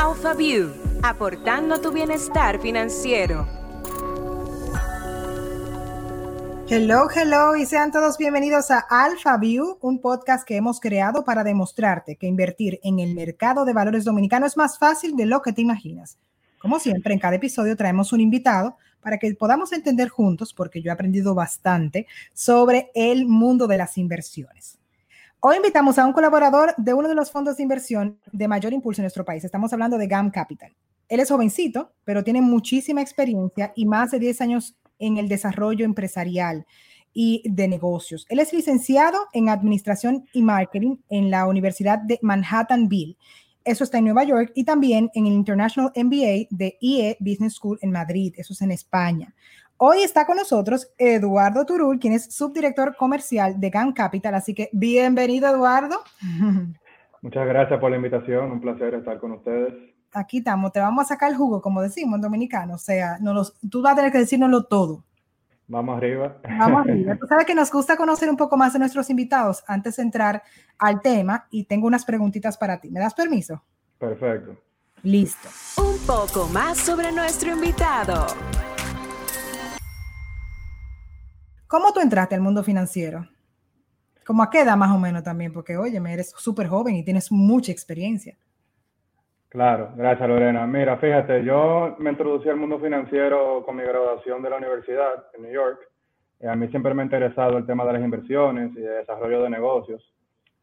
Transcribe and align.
AlphaView, 0.00 1.00
aportando 1.02 1.80
tu 1.80 1.90
bienestar 1.90 2.60
financiero. 2.60 3.48
Hello, 6.68 7.08
hello 7.12 7.56
y 7.56 7.66
sean 7.66 7.90
todos 7.90 8.16
bienvenidos 8.16 8.70
a 8.70 8.78
AlphaView, 8.78 9.78
un 9.80 10.00
podcast 10.00 10.46
que 10.46 10.54
hemos 10.54 10.78
creado 10.78 11.24
para 11.24 11.42
demostrarte 11.42 12.14
que 12.14 12.28
invertir 12.28 12.78
en 12.84 13.00
el 13.00 13.16
mercado 13.16 13.64
de 13.64 13.72
valores 13.72 14.04
dominicano 14.04 14.46
es 14.46 14.56
más 14.56 14.78
fácil 14.78 15.16
de 15.16 15.26
lo 15.26 15.42
que 15.42 15.52
te 15.52 15.62
imaginas. 15.62 16.16
Como 16.60 16.78
siempre, 16.78 17.12
en 17.12 17.18
cada 17.18 17.34
episodio 17.34 17.76
traemos 17.76 18.12
un 18.12 18.20
invitado 18.20 18.76
para 19.00 19.18
que 19.18 19.34
podamos 19.34 19.72
entender 19.72 20.10
juntos, 20.10 20.54
porque 20.54 20.80
yo 20.80 20.90
he 20.90 20.94
aprendido 20.94 21.34
bastante 21.34 22.06
sobre 22.32 22.92
el 22.94 23.26
mundo 23.26 23.66
de 23.66 23.78
las 23.78 23.98
inversiones. 23.98 24.78
Hoy 25.40 25.54
invitamos 25.54 25.96
a 26.00 26.04
un 26.04 26.12
colaborador 26.12 26.74
de 26.78 26.94
uno 26.94 27.08
de 27.08 27.14
los 27.14 27.30
fondos 27.30 27.56
de 27.56 27.62
inversión 27.62 28.18
de 28.32 28.48
mayor 28.48 28.72
impulso 28.72 29.00
en 29.00 29.04
nuestro 29.04 29.24
país. 29.24 29.44
Estamos 29.44 29.72
hablando 29.72 29.96
de 29.96 30.08
GAM 30.08 30.32
Capital. 30.32 30.74
Él 31.08 31.20
es 31.20 31.28
jovencito, 31.28 31.92
pero 32.04 32.24
tiene 32.24 32.42
muchísima 32.42 33.02
experiencia 33.02 33.72
y 33.76 33.86
más 33.86 34.10
de 34.10 34.18
10 34.18 34.40
años 34.40 34.76
en 34.98 35.16
el 35.16 35.28
desarrollo 35.28 35.84
empresarial 35.84 36.66
y 37.14 37.44
de 37.44 37.68
negocios. 37.68 38.26
Él 38.30 38.40
es 38.40 38.52
licenciado 38.52 39.16
en 39.32 39.48
Administración 39.48 40.26
y 40.32 40.42
Marketing 40.42 40.96
en 41.08 41.30
la 41.30 41.46
Universidad 41.46 42.00
de 42.00 42.18
Manhattanville. 42.20 43.16
Eso 43.64 43.84
está 43.84 43.98
en 43.98 44.06
Nueva 44.06 44.24
York 44.24 44.50
y 44.56 44.64
también 44.64 45.08
en 45.14 45.26
el 45.26 45.34
International 45.34 45.92
MBA 45.94 46.48
de 46.50 46.78
IE 46.80 47.16
Business 47.20 47.54
School 47.54 47.78
en 47.80 47.92
Madrid. 47.92 48.34
Eso 48.36 48.54
es 48.54 48.62
en 48.62 48.72
España. 48.72 49.32
Hoy 49.80 50.02
está 50.02 50.26
con 50.26 50.36
nosotros 50.36 50.92
Eduardo 50.98 51.64
Turul, 51.64 52.00
quien 52.00 52.12
es 52.12 52.34
subdirector 52.34 52.96
comercial 52.96 53.60
de 53.60 53.70
GAN 53.70 53.92
Capital. 53.92 54.34
Así 54.34 54.52
que 54.52 54.70
bienvenido, 54.72 55.48
Eduardo. 55.48 56.02
Muchas 57.22 57.46
gracias 57.46 57.78
por 57.78 57.88
la 57.88 57.96
invitación. 57.96 58.50
Un 58.50 58.60
placer 58.60 58.94
estar 58.94 59.20
con 59.20 59.32
ustedes. 59.32 59.72
Aquí 60.12 60.38
estamos. 60.38 60.72
Te 60.72 60.80
vamos 60.80 61.04
a 61.04 61.08
sacar 61.08 61.30
el 61.30 61.36
jugo, 61.36 61.62
como 61.62 61.80
decimos 61.80 62.16
en 62.16 62.22
dominicano. 62.22 62.74
O 62.74 62.78
sea, 62.78 63.18
no 63.20 63.32
los, 63.32 63.56
tú 63.70 63.80
vas 63.80 63.92
a 63.92 63.96
tener 63.96 64.10
que 64.10 64.18
decírnoslo 64.18 64.64
todo. 64.64 65.04
Vamos 65.68 65.96
arriba. 65.96 66.38
Vamos 66.58 66.80
arriba. 66.80 67.16
Tú 67.20 67.26
sabes 67.28 67.46
que 67.46 67.54
nos 67.54 67.70
gusta 67.70 67.96
conocer 67.96 68.28
un 68.30 68.36
poco 68.36 68.56
más 68.56 68.72
de 68.72 68.80
nuestros 68.80 69.10
invitados 69.10 69.62
antes 69.68 69.96
de 69.96 70.02
entrar 70.02 70.42
al 70.78 71.02
tema 71.02 71.46
y 71.50 71.64
tengo 71.64 71.86
unas 71.86 72.04
preguntitas 72.04 72.56
para 72.56 72.80
ti. 72.80 72.90
¿Me 72.90 72.98
das 72.98 73.14
permiso? 73.14 73.62
Perfecto. 73.98 74.56
Listo. 75.02 75.48
Un 75.76 75.98
poco 76.04 76.48
más 76.48 76.78
sobre 76.78 77.12
nuestro 77.12 77.52
invitado. 77.52 78.26
¿Cómo 81.68 81.92
tú 81.92 82.00
entraste 82.00 82.34
al 82.34 82.40
mundo 82.40 82.64
financiero? 82.64 83.28
¿Cómo 84.26 84.42
a 84.42 84.48
qué 84.48 84.62
edad 84.62 84.74
más 84.74 84.90
o 84.90 84.98
menos 84.98 85.22
también? 85.22 85.52
Porque, 85.52 85.76
oye, 85.76 86.00
eres 86.08 86.30
súper 86.30 86.66
joven 86.66 86.94
y 86.94 87.04
tienes 87.04 87.30
mucha 87.30 87.70
experiencia. 87.70 88.38
Claro, 89.50 89.92
gracias 89.94 90.26
Lorena. 90.26 90.66
Mira, 90.66 90.96
fíjate, 90.96 91.44
yo 91.44 91.94
me 91.98 92.10
introducí 92.10 92.48
al 92.48 92.56
mundo 92.56 92.80
financiero 92.80 93.62
con 93.66 93.76
mi 93.76 93.82
graduación 93.82 94.42
de 94.42 94.48
la 94.48 94.56
universidad 94.56 95.26
en 95.34 95.42
New 95.42 95.52
York. 95.52 95.80
Eh, 96.40 96.48
a 96.48 96.56
mí 96.56 96.68
siempre 96.68 96.94
me 96.94 97.02
ha 97.02 97.04
interesado 97.04 97.58
el 97.58 97.66
tema 97.66 97.84
de 97.84 97.92
las 97.92 98.02
inversiones 98.02 98.72
y 98.72 98.80
de 98.80 98.88
desarrollo 98.88 99.42
de 99.42 99.50
negocios. 99.50 100.02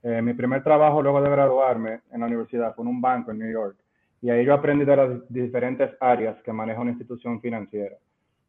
Eh, 0.02 0.24
mi 0.24 0.34
primer 0.34 0.64
trabajo 0.64 1.04
luego 1.04 1.22
de 1.22 1.30
graduarme 1.30 2.02
en 2.12 2.20
la 2.20 2.26
universidad 2.26 2.74
fue 2.74 2.84
en 2.84 2.90
un 2.90 3.02
banco 3.02 3.30
en 3.30 3.40
New 3.40 3.52
York. 3.52 3.78
Y 4.22 4.32
ahí 4.32 4.44
yo 4.44 4.56
aprendí 4.56 4.86
de 4.86 4.96
las 4.96 5.10
diferentes 5.30 5.92
áreas 6.00 6.42
que 6.42 6.52
maneja 6.52 6.82
una 6.82 6.92
institución 6.92 7.40
financiera. 7.42 7.96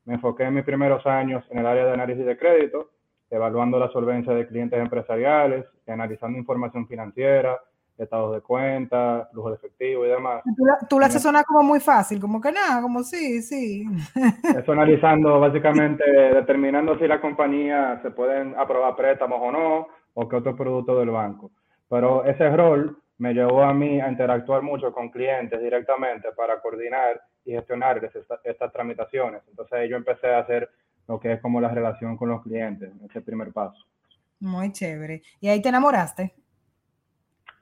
Me 0.06 0.14
enfoqué 0.14 0.44
en 0.44 0.54
mis 0.54 0.64
primeros 0.64 1.04
años 1.06 1.44
en 1.50 1.58
el 1.58 1.66
área 1.66 1.84
de 1.84 1.92
análisis 1.92 2.24
de 2.24 2.38
crédito, 2.38 2.90
evaluando 3.28 3.78
la 3.78 3.90
solvencia 3.90 4.32
de 4.32 4.46
clientes 4.46 4.78
empresariales, 4.78 5.66
analizando 5.86 6.38
información 6.38 6.86
financiera, 6.86 7.60
estados 7.98 8.34
de 8.34 8.40
cuenta, 8.40 9.28
flujo 9.32 9.50
de 9.50 9.56
efectivo 9.56 10.04
y 10.04 10.08
demás. 10.08 10.42
Tú, 10.88 10.98
lo 10.98 11.06
haces 11.06 11.22
sonar 11.22 11.44
como 11.44 11.62
muy 11.62 11.80
fácil, 11.80 12.20
como 12.20 12.40
que 12.40 12.52
nada, 12.52 12.80
como 12.82 13.02
sí, 13.02 13.42
sí. 13.42 13.84
Eso 14.56 14.72
analizando, 14.72 15.40
básicamente, 15.40 16.04
determinando 16.08 16.98
si 16.98 17.08
la 17.08 17.20
compañía 17.20 18.00
se 18.02 18.10
pueden 18.10 18.54
aprobar 18.56 18.94
préstamos 18.96 19.40
o 19.42 19.50
no, 19.50 19.88
o 20.14 20.28
qué 20.28 20.36
otro 20.36 20.56
producto 20.56 20.98
del 20.98 21.10
banco. 21.10 21.50
Pero 21.88 22.24
ese 22.24 22.48
rol 22.50 22.96
me 23.18 23.32
llevó 23.32 23.62
a 23.62 23.72
mí 23.72 24.00
a 24.00 24.08
interactuar 24.08 24.62
mucho 24.62 24.92
con 24.92 25.08
clientes 25.08 25.60
directamente 25.60 26.28
para 26.36 26.60
coordinar 26.60 27.20
y 27.46 27.52
gestionar 27.52 28.04
estas, 28.44 28.72
tramitaciones. 28.72 29.42
Entonces 29.48 29.88
yo 29.88 29.96
empecé 29.96 30.26
a 30.26 30.40
hacer 30.40 30.68
lo 31.08 31.18
que 31.18 31.32
es 31.32 31.40
como 31.40 31.60
la 31.60 31.68
relación 31.68 32.16
con 32.16 32.28
los 32.28 32.42
clientes, 32.42 32.90
ese 33.08 33.20
primer 33.20 33.52
paso. 33.52 33.86
Muy 34.40 34.72
chévere. 34.72 35.22
¿Y 35.40 35.48
ahí 35.48 35.62
te 35.62 35.70
enamoraste? 35.70 36.34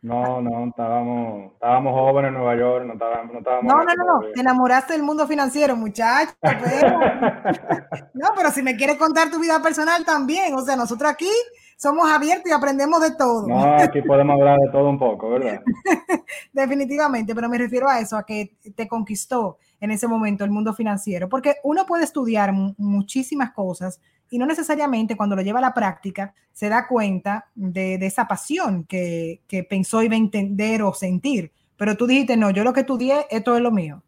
No, 0.04 0.42
no, 0.42 0.66
estábamos, 0.68 1.52
estábamos 1.54 1.94
jóvenes 1.94 2.28
en 2.28 2.34
Nueva 2.34 2.54
York, 2.58 2.84
no 2.84 2.92
estábamos... 2.92 3.32
No, 3.32 3.38
estábamos 3.38 3.72
no, 3.72 3.84
no, 3.84 4.20
no, 4.20 4.32
te 4.34 4.40
enamoraste 4.42 4.92
del 4.92 5.02
mundo 5.02 5.26
financiero, 5.26 5.76
muchacho. 5.76 6.34
no, 8.12 8.28
pero 8.36 8.50
si 8.50 8.62
me 8.62 8.76
quieres 8.76 8.98
contar 8.98 9.30
tu 9.30 9.40
vida 9.40 9.62
personal 9.62 10.04
también, 10.04 10.52
o 10.56 10.60
sea, 10.60 10.76
nosotros 10.76 11.10
aquí 11.10 11.30
somos 11.78 12.06
abiertos 12.10 12.50
y 12.50 12.52
aprendemos 12.52 13.00
de 13.00 13.14
todo. 13.16 13.48
No, 13.48 13.76
aquí 13.76 14.02
podemos 14.02 14.34
hablar 14.38 14.58
de 14.60 14.70
todo 14.70 14.90
un 14.90 14.98
poco, 14.98 15.30
¿verdad? 15.30 15.62
Definitivamente, 16.52 17.34
pero 17.34 17.48
me 17.48 17.56
refiero 17.56 17.88
a 17.88 17.98
eso, 17.98 18.18
a 18.18 18.26
que 18.26 18.58
te 18.76 18.86
conquistó 18.86 19.56
en 19.80 19.90
ese 19.90 20.06
momento 20.06 20.44
el 20.44 20.50
mundo 20.50 20.74
financiero, 20.74 21.30
porque 21.30 21.54
uno 21.62 21.86
puede 21.86 22.04
estudiar 22.04 22.52
muchísimas 22.52 23.52
cosas 23.52 24.02
y 24.34 24.38
no 24.38 24.46
necesariamente 24.46 25.16
cuando 25.16 25.36
lo 25.36 25.42
lleva 25.42 25.58
a 25.58 25.62
la 25.62 25.74
práctica 25.74 26.34
se 26.52 26.68
da 26.68 26.86
cuenta 26.86 27.46
de, 27.54 27.94
esa 27.94 28.26
pasión 28.26 28.84
que, 28.84 29.40
pensó 29.68 30.02
iba 30.02 30.14
a 30.14 30.18
entender 30.18 30.82
o 30.82 30.92
sentir. 30.92 31.50
Pero 31.76 31.96
tú 31.96 32.06
dijiste, 32.06 32.36
no, 32.36 32.50
yo 32.50 32.64
lo 32.64 32.72
que 32.72 32.80
estudié, 32.80 33.26
esto 33.30 33.56
es 33.56 33.62
lo 33.62 33.70
mío. 33.70 34.02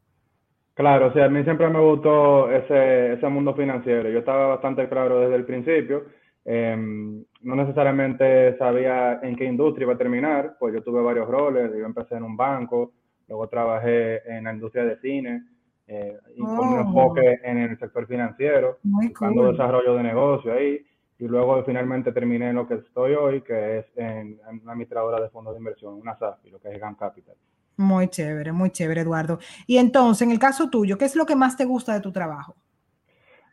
Claro, 0.74 1.08
o 1.08 1.12
sea, 1.12 1.24
a 1.24 1.28
mí 1.28 1.42
siempre 1.42 1.68
me 1.68 1.80
gustó 1.80 2.50
ese, 2.50 3.14
ese 3.14 3.28
mundo 3.28 3.54
financiero. 3.54 4.10
Yo 4.10 4.18
estaba 4.18 4.46
bastante 4.48 4.88
claro 4.88 5.20
desde 5.20 5.36
el 5.36 5.46
principio 5.46 6.04
Em, 6.48 7.24
no 7.42 7.56
necesariamente 7.56 8.56
sabía 8.56 9.18
en 9.20 9.34
qué 9.34 9.46
industria 9.46 9.82
iba 9.84 9.94
a 9.94 9.98
terminar, 9.98 10.56
pues 10.60 10.72
yo 10.72 10.80
tuve 10.80 11.02
varios 11.02 11.26
roles, 11.26 11.72
yo 11.76 11.84
empecé 11.84 12.14
en 12.14 12.22
un 12.22 12.36
banco, 12.36 12.92
luego 13.26 13.48
trabajé 13.48 14.22
en 14.30 14.44
la 14.44 14.52
industria 14.52 14.84
de 14.84 14.96
cine, 15.00 15.42
eh, 15.86 16.18
y 16.34 16.40
con 16.40 16.68
un 16.68 16.78
oh. 16.78 16.80
enfoque 16.80 17.40
en 17.44 17.58
el 17.58 17.78
sector 17.78 18.06
financiero, 18.06 18.78
buscando 18.82 19.50
desarrollo 19.50 19.94
de 19.94 20.02
negocio 20.02 20.52
ahí, 20.52 20.84
y 21.18 21.26
luego 21.26 21.62
finalmente 21.64 22.12
terminé 22.12 22.50
en 22.50 22.56
lo 22.56 22.66
que 22.66 22.74
estoy 22.74 23.14
hoy, 23.14 23.40
que 23.42 23.78
es 23.78 23.86
en, 23.96 24.38
una 24.62 24.72
administradora 24.72 25.20
de 25.20 25.30
fondos 25.30 25.54
de 25.54 25.58
inversión, 25.58 25.94
una 25.94 26.16
SAFI, 26.16 26.50
lo 26.50 26.58
que 26.58 26.68
es 26.72 26.80
GAN 26.80 26.94
Capital. 26.94 27.36
Muy 27.78 28.08
chévere, 28.08 28.52
muy 28.52 28.70
chévere, 28.70 29.02
Eduardo. 29.02 29.38
Y 29.66 29.76
entonces, 29.78 30.26
en 30.26 30.32
el 30.32 30.38
caso 30.38 30.68
tuyo, 30.70 30.98
¿qué 30.98 31.04
es 31.04 31.16
lo 31.16 31.26
que 31.26 31.36
más 31.36 31.56
te 31.56 31.64
gusta 31.64 31.94
de 31.94 32.00
tu 32.00 32.10
trabajo? 32.10 32.56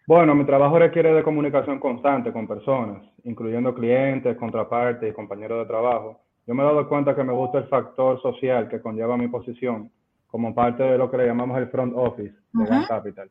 Bueno, 0.07 0.35
mi 0.35 0.45
trabajo 0.45 0.79
requiere 0.79 1.13
de 1.13 1.23
comunicación 1.23 1.79
constante 1.79 2.33
con 2.33 2.47
personas, 2.47 3.03
incluyendo 3.23 3.73
clientes, 3.73 4.35
contrapartes 4.37 5.09
y 5.09 5.13
compañeros 5.13 5.59
de 5.59 5.65
trabajo. 5.65 6.21
Yo 6.45 6.53
me 6.53 6.63
he 6.63 6.65
dado 6.65 6.89
cuenta 6.89 7.15
que 7.15 7.23
me 7.23 7.31
gusta 7.31 7.59
el 7.59 7.67
factor 7.69 8.21
social 8.21 8.67
que 8.67 8.81
conlleva 8.81 9.15
mi 9.15 9.29
posición 9.29 9.89
como 10.33 10.55
parte 10.55 10.81
de 10.81 10.97
lo 10.97 11.11
que 11.11 11.17
le 11.17 11.27
llamamos 11.27 11.59
el 11.59 11.67
front 11.67 11.93
office 11.95 12.33
de 12.53 12.63
uh 12.63 12.87
Capital. 12.87 13.29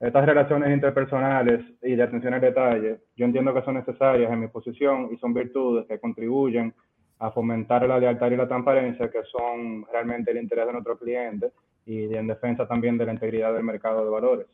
Estas 0.00 0.24
relaciones 0.24 0.72
interpersonales 0.72 1.62
y 1.82 1.94
de 1.94 2.02
atención 2.02 2.32
al 2.32 2.40
detalle, 2.40 3.00
yo 3.16 3.26
entiendo 3.26 3.52
que 3.52 3.60
son 3.60 3.74
necesarias 3.74 4.32
en 4.32 4.40
mi 4.40 4.48
posición 4.48 5.10
y 5.12 5.18
son 5.18 5.34
virtudes 5.34 5.84
que 5.86 6.00
contribuyen 6.00 6.72
a 7.18 7.30
fomentar 7.32 7.86
la 7.86 7.98
lealtad 7.98 8.30
y 8.30 8.36
la 8.36 8.48
transparencia, 8.48 9.10
que 9.10 9.24
son 9.24 9.84
realmente 9.92 10.30
el 10.30 10.38
interés 10.38 10.68
de 10.68 10.72
nuestros 10.72 10.98
clientes 10.98 11.52
y 11.84 12.14
en 12.14 12.26
defensa 12.26 12.66
también 12.66 12.96
de 12.96 13.04
la 13.04 13.12
integridad 13.12 13.52
del 13.52 13.64
mercado 13.64 14.02
de 14.02 14.10
valores. 14.10 14.46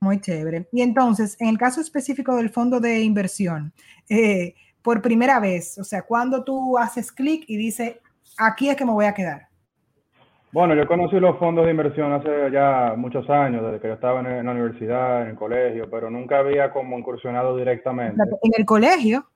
Muy 0.00 0.20
chévere. 0.20 0.68
Y 0.72 0.82
entonces, 0.82 1.40
en 1.40 1.48
el 1.48 1.56
caso 1.56 1.80
específico 1.80 2.36
del 2.36 2.50
fondo 2.50 2.80
de 2.80 3.00
inversión, 3.00 3.72
eh, 4.10 4.56
por 4.82 5.00
primera 5.00 5.40
vez, 5.40 5.78
o 5.78 5.84
sea, 5.84 6.02
cuando 6.02 6.44
tú 6.44 6.76
haces 6.76 7.10
clic 7.10 7.44
y 7.48 7.56
dices, 7.56 7.96
aquí 8.36 8.68
es 8.68 8.76
que 8.76 8.84
me 8.84 8.92
voy 8.92 9.06
a 9.06 9.14
quedar. 9.14 9.53
Bueno, 10.54 10.76
yo 10.76 10.86
conocí 10.86 11.18
los 11.18 11.36
fondos 11.36 11.64
de 11.64 11.72
inversión 11.72 12.12
hace 12.12 12.48
ya 12.52 12.94
muchos 12.96 13.28
años, 13.28 13.64
desde 13.64 13.80
que 13.80 13.88
yo 13.88 13.94
estaba 13.94 14.20
en, 14.20 14.46
la 14.46 14.52
universidad, 14.52 15.22
en 15.22 15.30
el 15.30 15.34
colegio, 15.34 15.90
pero 15.90 16.08
nunca 16.10 16.38
había 16.38 16.70
como 16.70 16.96
incursionado 16.96 17.56
directamente. 17.56 18.22
¿En 18.40 18.52
el 18.56 18.64
colegio? 18.64 19.26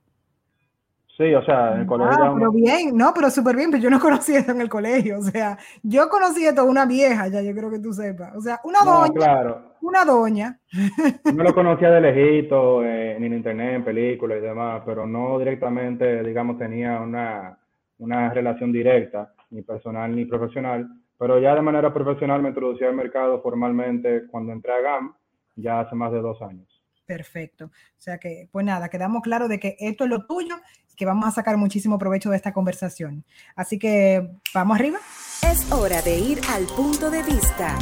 Sí, 1.16 1.34
o 1.34 1.44
sea, 1.44 1.72
en 1.74 1.80
el 1.80 1.86
colegio. 1.88 2.16
Ah, 2.22 2.34
pero 2.38 2.52
bien, 2.52 2.96
no, 2.96 3.12
pero 3.12 3.30
súper 3.30 3.56
bien, 3.56 3.72
pero 3.72 3.82
yo 3.82 3.90
no 3.90 3.98
conocí 4.00 4.36
esto 4.36 4.52
en 4.52 4.60
el 4.60 4.68
colegio. 4.68 5.18
O 5.18 5.22
sea, 5.22 5.58
yo 5.82 6.08
conocí 6.08 6.46
esto 6.46 6.64
una 6.64 6.86
vieja, 6.86 7.26
ya 7.26 7.42
yo 7.42 7.52
creo 7.52 7.68
que 7.68 7.80
tú 7.80 7.92
sepas. 7.92 8.36
O 8.36 8.40
sea, 8.40 8.60
una 8.62 8.78
doña. 8.84 9.12
Claro. 9.12 9.74
Una 9.80 10.04
doña. 10.04 10.60
No 11.34 11.42
lo 11.42 11.52
conocía 11.52 11.90
de 11.90 12.00
lejito, 12.00 12.84
eh, 12.84 13.16
ni 13.18 13.26
en 13.26 13.34
internet, 13.34 13.74
en 13.74 13.84
películas 13.84 14.38
y 14.38 14.42
demás, 14.42 14.82
pero 14.86 15.04
no 15.04 15.36
directamente, 15.40 16.22
digamos, 16.22 16.58
tenía 16.58 17.00
una, 17.00 17.58
una 17.98 18.32
relación 18.32 18.70
directa, 18.70 19.32
ni 19.50 19.62
personal 19.62 20.14
ni 20.14 20.24
profesional. 20.24 20.88
Pero 21.18 21.40
ya 21.40 21.54
de 21.54 21.62
manera 21.62 21.92
profesional 21.92 22.40
me 22.40 22.50
introducí 22.50 22.84
al 22.84 22.94
mercado 22.94 23.42
formalmente 23.42 24.28
cuando 24.30 24.52
entré 24.52 24.72
a 24.72 24.80
GAM, 24.80 25.14
ya 25.56 25.80
hace 25.80 25.96
más 25.96 26.12
de 26.12 26.20
dos 26.20 26.40
años. 26.42 26.82
Perfecto. 27.04 27.66
O 27.66 28.00
sea 28.00 28.18
que, 28.18 28.48
pues 28.52 28.64
nada, 28.64 28.88
quedamos 28.88 29.22
claros 29.22 29.48
de 29.48 29.58
que 29.58 29.76
esto 29.80 30.04
es 30.04 30.10
lo 30.10 30.26
tuyo 30.26 30.54
y 30.92 30.94
que 30.94 31.06
vamos 31.06 31.26
a 31.26 31.30
sacar 31.32 31.56
muchísimo 31.56 31.98
provecho 31.98 32.30
de 32.30 32.36
esta 32.36 32.52
conversación. 32.52 33.24
Así 33.56 33.78
que, 33.78 34.28
¿vamos 34.54 34.78
arriba? 34.78 34.98
Es 35.42 35.72
hora 35.72 36.02
de 36.02 36.18
ir 36.18 36.38
al 36.50 36.66
punto 36.66 37.10
de 37.10 37.22
vista. 37.22 37.76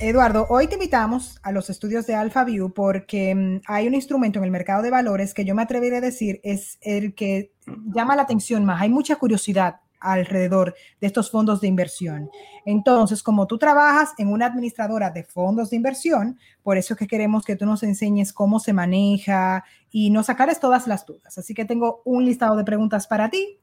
Eduardo, 0.00 0.46
hoy 0.50 0.66
te 0.66 0.74
invitamos 0.74 1.38
a 1.44 1.52
los 1.52 1.70
estudios 1.70 2.08
de 2.08 2.16
AlphaView 2.16 2.74
porque 2.74 3.32
mm, 3.34 3.60
hay 3.68 3.86
un 3.86 3.94
instrumento 3.94 4.40
en 4.40 4.44
el 4.44 4.50
mercado 4.50 4.82
de 4.82 4.90
valores 4.90 5.32
que 5.32 5.44
yo 5.44 5.54
me 5.54 5.62
atrevería 5.62 5.98
a 5.98 6.00
decir 6.00 6.40
es 6.42 6.76
el 6.82 7.14
que 7.14 7.52
llama 7.94 8.16
la 8.16 8.22
atención 8.22 8.64
más. 8.64 8.82
Hay 8.82 8.90
mucha 8.90 9.14
curiosidad 9.14 9.76
alrededor 10.02 10.74
de 11.00 11.06
estos 11.06 11.30
fondos 11.30 11.60
de 11.60 11.68
inversión. 11.68 12.30
Entonces, 12.64 13.22
como 13.22 13.46
tú 13.46 13.58
trabajas 13.58 14.12
en 14.18 14.28
una 14.28 14.46
administradora 14.46 15.10
de 15.10 15.24
fondos 15.24 15.70
de 15.70 15.76
inversión, 15.76 16.38
por 16.62 16.76
eso 16.76 16.94
es 16.94 16.98
que 16.98 17.06
queremos 17.06 17.44
que 17.44 17.56
tú 17.56 17.66
nos 17.66 17.82
enseñes 17.82 18.32
cómo 18.32 18.60
se 18.60 18.72
maneja 18.72 19.64
y 19.90 20.10
nos 20.10 20.26
sacares 20.26 20.60
todas 20.60 20.86
las 20.86 21.06
dudas. 21.06 21.38
Así 21.38 21.54
que 21.54 21.64
tengo 21.64 22.02
un 22.04 22.24
listado 22.24 22.56
de 22.56 22.64
preguntas 22.64 23.06
para 23.06 23.30
ti. 23.30 23.58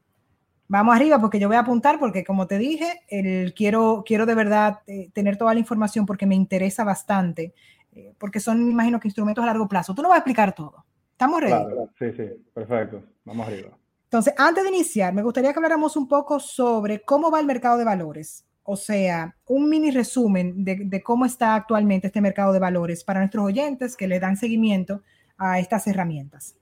Vamos 0.68 0.94
arriba 0.94 1.18
porque 1.18 1.40
yo 1.40 1.48
voy 1.48 1.56
a 1.56 1.60
apuntar 1.60 1.98
porque 1.98 2.24
como 2.24 2.46
te 2.46 2.56
dije, 2.56 3.02
el, 3.08 3.54
quiero, 3.54 4.04
quiero 4.06 4.24
de 4.24 4.34
verdad 4.34 4.80
eh, 4.86 5.10
tener 5.12 5.36
toda 5.36 5.52
la 5.52 5.60
información 5.60 6.06
porque 6.06 6.26
me 6.26 6.36
interesa 6.36 6.84
bastante, 6.84 7.54
eh, 7.92 8.14
porque 8.18 8.38
son, 8.38 8.64
me 8.64 8.70
imagino 8.70 9.00
que 9.00 9.08
instrumentos 9.08 9.42
a 9.42 9.46
largo 9.46 9.68
plazo. 9.68 9.94
Tú 9.94 10.02
no 10.02 10.08
vas 10.08 10.16
a 10.16 10.18
explicar 10.20 10.54
todo. 10.54 10.84
¿Estamos 11.10 11.40
ready? 11.40 11.64
sí, 11.98 12.12
sí, 12.16 12.22
perfecto. 12.54 13.02
Vamos 13.24 13.48
arriba. 13.48 13.79
Entonces, 14.10 14.34
antes 14.36 14.64
de 14.64 14.70
iniciar, 14.70 15.14
me 15.14 15.22
gustaría 15.22 15.52
que 15.52 15.60
habláramos 15.60 15.96
un 15.96 16.08
poco 16.08 16.40
sobre 16.40 17.00
cómo 17.02 17.30
va 17.30 17.38
el 17.38 17.46
mercado 17.46 17.78
de 17.78 17.84
valores. 17.84 18.44
O 18.64 18.74
sea, 18.74 19.36
un 19.46 19.70
mini 19.70 19.92
resumen 19.92 20.64
de, 20.64 21.00
cómo 21.00 21.26
está 21.26 21.54
actualmente 21.54 22.08
este 22.08 22.20
mercado 22.20 22.52
de 22.52 22.58
valores 22.58 23.04
para 23.04 23.20
nuestros 23.20 23.44
oyentes 23.44 23.96
que 23.96 24.08
le 24.08 24.18
dan 24.18 24.36
seguimiento 24.36 25.02
a 25.38 25.60
estas 25.60 25.86
herramientas. 25.86 26.56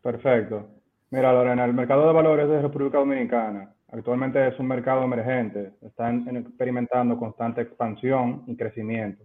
Perfecto. 0.00 0.66
Mira, 1.10 1.30
Lorena, 1.30 1.66
el 1.66 1.74
mercado 1.74 2.06
de 2.06 2.12
valores 2.14 2.48
de 2.48 2.62
República 2.62 2.96
Dominicana 2.96 3.70
actualmente 3.92 4.48
es 4.48 4.58
un 4.58 4.68
mercado 4.68 5.02
emergente. 5.02 5.72
Están 5.82 6.26
experimentando 6.38 7.18
constante 7.18 7.60
expansión 7.60 8.44
y 8.46 8.56
crecimiento. 8.56 9.24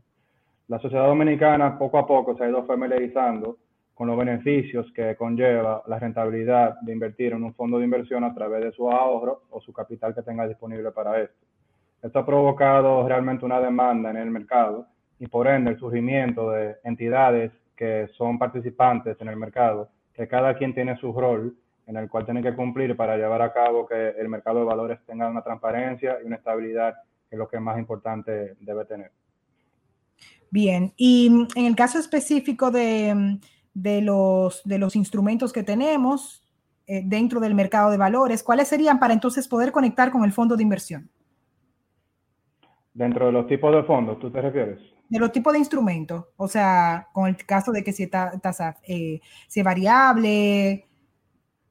La 0.67 0.79
sociedad 0.79 1.05
dominicana 1.05 1.77
poco 1.79 1.97
a 1.97 2.05
poco 2.05 2.35
se 2.35 2.43
ha 2.43 2.49
ido 2.49 2.65
familiarizando 2.65 3.57
con 3.93 4.07
los 4.07 4.17
beneficios 4.17 4.91
que 4.93 5.15
conlleva 5.15 5.83
la 5.87 5.99
rentabilidad 5.99 6.79
de 6.81 6.93
invertir 6.93 7.33
en 7.33 7.43
un 7.43 7.53
fondo 7.53 7.77
de 7.77 7.85
inversión 7.85 8.23
a 8.23 8.33
través 8.33 8.63
de 8.63 8.71
su 8.71 8.89
ahorro 8.89 9.43
o 9.51 9.61
su 9.61 9.71
capital 9.71 10.15
que 10.15 10.23
tenga 10.23 10.47
disponible 10.47 10.91
para 10.91 11.21
esto. 11.21 11.45
Esto 12.01 12.19
ha 12.19 12.25
provocado 12.25 13.07
realmente 13.07 13.45
una 13.45 13.59
demanda 13.59 14.09
en 14.09 14.17
el 14.17 14.29
mercado 14.29 14.87
y 15.19 15.27
por 15.27 15.47
ende 15.47 15.71
el 15.71 15.79
surgimiento 15.79 16.49
de 16.51 16.75
entidades 16.83 17.51
que 17.75 18.09
son 18.17 18.37
participantes 18.37 19.15
en 19.21 19.27
el 19.29 19.37
mercado, 19.37 19.89
que 20.13 20.27
cada 20.27 20.55
quien 20.55 20.73
tiene 20.73 20.97
su 20.97 21.13
rol 21.13 21.55
en 21.85 21.97
el 21.97 22.09
cual 22.09 22.25
tiene 22.25 22.41
que 22.41 22.55
cumplir 22.55 22.95
para 22.95 23.17
llevar 23.17 23.41
a 23.41 23.53
cabo 23.53 23.85
que 23.85 24.09
el 24.09 24.29
mercado 24.29 24.59
de 24.59 24.65
valores 24.65 24.99
tenga 25.05 25.29
una 25.29 25.43
transparencia 25.43 26.17
y 26.21 26.27
una 26.27 26.37
estabilidad, 26.37 26.95
que 27.29 27.35
es 27.35 27.39
lo 27.39 27.47
que 27.47 27.59
más 27.59 27.77
importante 27.77 28.55
debe 28.59 28.85
tener. 28.85 29.11
Bien, 30.49 30.93
y 30.97 31.47
en 31.55 31.65
el 31.65 31.75
caso 31.75 31.97
específico 31.97 32.69
de, 32.69 33.39
de 33.73 34.01
los, 34.01 34.63
de 34.63 34.77
los 34.77 34.95
instrumentos 34.95 35.51
que 35.51 35.63
tenemos 35.63 36.43
eh, 36.85 37.01
dentro 37.05 37.39
del 37.39 37.55
mercado 37.55 37.91
de 37.91 37.97
valores, 37.97 38.43
¿cuáles 38.43 38.67
serían 38.67 38.99
para 38.99 39.13
entonces 39.13 39.47
poder 39.47 39.71
conectar 39.71 40.11
con 40.11 40.23
el 40.25 40.33
fondo 40.33 40.57
de 40.57 40.63
inversión? 40.63 41.09
Dentro 42.93 43.27
de 43.27 43.31
los 43.31 43.47
tipos 43.47 43.73
de 43.73 43.83
fondos, 43.83 44.19
¿tú 44.19 44.29
te 44.29 44.41
refieres? 44.41 44.79
De 45.09 45.19
los 45.19 45.31
tipos 45.31 45.53
de 45.53 45.59
instrumentos, 45.59 46.25
o 46.35 46.47
sea, 46.47 47.07
con 47.13 47.27
el 47.27 47.37
caso 47.45 47.71
de 47.71 47.83
que 47.83 47.91
si 47.91 48.07
tasa, 48.07 48.77
eh, 48.87 49.19
si 49.47 49.59
es 49.61 49.63
variable. 49.63 50.85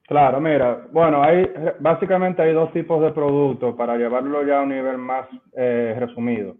Claro, 0.07 0.41
mira, 0.41 0.87
bueno, 0.93 1.23
hay 1.23 1.49
básicamente 1.79 2.43
hay 2.43 2.53
dos 2.53 2.73
tipos 2.73 3.01
de 3.03 3.13
productos 3.13 3.75
para 3.77 3.97
llevarlo 3.97 4.47
ya 4.47 4.59
a 4.59 4.63
un 4.63 4.71
nivel 4.71 4.99
más 4.99 5.29
eh, 5.57 5.95
resumido. 5.99 6.57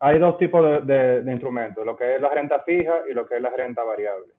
Hay 0.00 0.18
dos 0.18 0.36
tipos 0.38 0.86
de, 0.86 1.22
instrumentos, 1.26 1.84
lo 1.84 1.96
que 1.96 2.16
es 2.16 2.20
la 2.20 2.28
renta 2.28 2.60
fija 2.60 3.02
y 3.10 3.14
lo 3.14 3.26
que 3.26 3.36
es 3.36 3.42
la 3.42 3.50
renta 3.50 3.82
variable. 3.82 4.32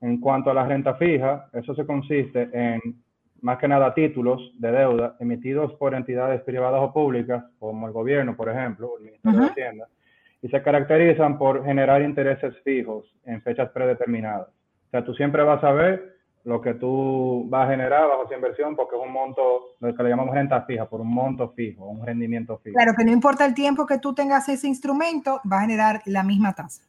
En 0.00 0.20
cuanto 0.20 0.50
a 0.50 0.54
la 0.54 0.66
renta 0.66 0.94
fija, 0.94 1.48
eso 1.52 1.74
se 1.74 1.86
consiste 1.86 2.48
en 2.52 2.80
más 3.40 3.58
que 3.58 3.68
nada 3.68 3.92
títulos 3.92 4.52
de 4.58 4.72
deuda 4.72 5.16
emitidos 5.20 5.74
por 5.74 5.94
entidades 5.94 6.40
privadas 6.42 6.80
o 6.82 6.92
públicas, 6.92 7.44
como 7.58 7.86
el 7.86 7.92
gobierno, 7.92 8.36
por 8.36 8.48
ejemplo, 8.48 8.88
o 8.88 8.98
el 8.98 9.04
Ministerio 9.04 9.40
de 9.40 9.46
Hacienda, 9.46 9.88
y 10.40 10.48
se 10.48 10.62
caracterizan 10.62 11.38
por 11.38 11.64
generar 11.64 12.02
intereses 12.02 12.56
fijos 12.62 13.04
en 13.24 13.42
fechas 13.42 13.70
predeterminadas. 13.70 14.48
O 14.48 14.90
sea, 14.90 15.04
tú 15.04 15.14
siempre 15.14 15.42
vas 15.42 15.62
a 15.64 15.72
ver 15.72 16.13
lo 16.44 16.60
que 16.60 16.74
tú 16.74 17.46
vas 17.48 17.66
a 17.66 17.70
generar 17.70 18.06
bajo 18.06 18.26
esa 18.26 18.34
inversión 18.34 18.76
porque 18.76 18.96
es 18.96 19.02
un 19.02 19.12
monto, 19.12 19.42
lo 19.80 19.94
que 19.94 20.02
le 20.02 20.10
llamamos 20.10 20.34
renta 20.34 20.62
fija, 20.62 20.86
por 20.86 21.00
un 21.00 21.12
monto 21.12 21.50
fijo, 21.50 21.86
un 21.86 22.04
rendimiento 22.04 22.58
fijo. 22.58 22.74
Claro, 22.74 22.92
que 22.96 23.04
no 23.04 23.12
importa 23.12 23.46
el 23.46 23.54
tiempo 23.54 23.86
que 23.86 23.98
tú 23.98 24.14
tengas 24.14 24.48
ese 24.48 24.68
instrumento, 24.68 25.40
va 25.50 25.58
a 25.58 25.62
generar 25.62 26.02
la 26.04 26.22
misma 26.22 26.54
tasa. 26.54 26.82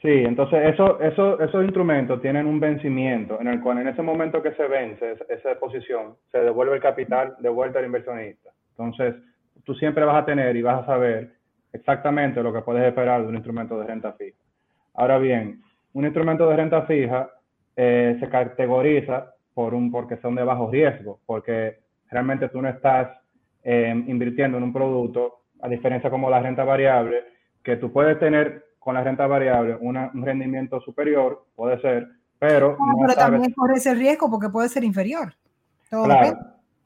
Sí, 0.00 0.08
entonces 0.08 0.72
eso, 0.72 0.98
eso, 1.00 1.38
esos 1.40 1.62
instrumentos 1.62 2.22
tienen 2.22 2.46
un 2.46 2.58
vencimiento 2.58 3.38
en 3.38 3.48
el 3.48 3.60
cual 3.60 3.78
en 3.78 3.88
ese 3.88 4.00
momento 4.00 4.42
que 4.42 4.52
se 4.52 4.66
vence 4.66 5.14
esa, 5.28 5.54
posición, 5.60 6.16
se 6.32 6.38
devuelve 6.38 6.76
el 6.76 6.80
capital 6.80 7.36
de 7.38 7.50
vuelta 7.50 7.80
al 7.80 7.84
inversionista. 7.84 8.48
Entonces, 8.70 9.14
tú 9.64 9.74
siempre 9.74 10.06
vas 10.06 10.22
a 10.22 10.24
tener 10.24 10.56
y 10.56 10.62
vas 10.62 10.82
a 10.82 10.86
saber 10.86 11.34
exactamente 11.74 12.42
lo 12.42 12.50
que 12.50 12.62
puedes 12.62 12.82
esperar 12.82 13.20
de 13.20 13.28
un 13.28 13.34
instrumento 13.34 13.78
de 13.78 13.86
renta 13.86 14.14
fija. 14.14 14.38
Ahora 14.94 15.18
bien, 15.18 15.60
un 15.92 16.04
instrumento 16.06 16.48
de 16.48 16.56
renta 16.56 16.82
fija 16.86 17.28
eh, 17.82 18.18
se 18.20 18.28
categoriza 18.28 19.32
por 19.54 19.72
un, 19.72 19.90
porque 19.90 20.18
son 20.18 20.34
de 20.34 20.44
bajo 20.44 20.70
riesgo, 20.70 21.18
porque 21.24 21.78
realmente 22.10 22.50
tú 22.50 22.60
no 22.60 22.68
estás 22.68 23.08
eh, 23.64 23.94
invirtiendo 24.06 24.58
en 24.58 24.64
un 24.64 24.72
producto, 24.74 25.44
a 25.62 25.66
diferencia 25.66 26.10
como 26.10 26.28
la 26.28 26.40
renta 26.40 26.62
variable, 26.62 27.24
que 27.62 27.78
tú 27.78 27.90
puedes 27.90 28.18
tener 28.18 28.66
con 28.78 28.92
la 28.92 29.02
renta 29.02 29.26
variable 29.26 29.78
un 29.80 29.96
rendimiento 30.26 30.78
superior, 30.82 31.46
puede 31.56 31.80
ser, 31.80 32.06
pero... 32.38 32.76
Ah, 32.78 32.94
pero 33.00 33.14
también 33.14 33.50
corres 33.54 33.86
el 33.86 33.98
riesgo 33.98 34.30
porque 34.30 34.50
puede 34.50 34.68
ser 34.68 34.84
inferior. 34.84 35.32
claro, 35.88 36.36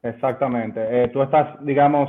exactamente. 0.01 0.81
Eh, 0.81 1.09
tú 1.09 1.23
estás, 1.25 1.57
digamos, 1.65 2.09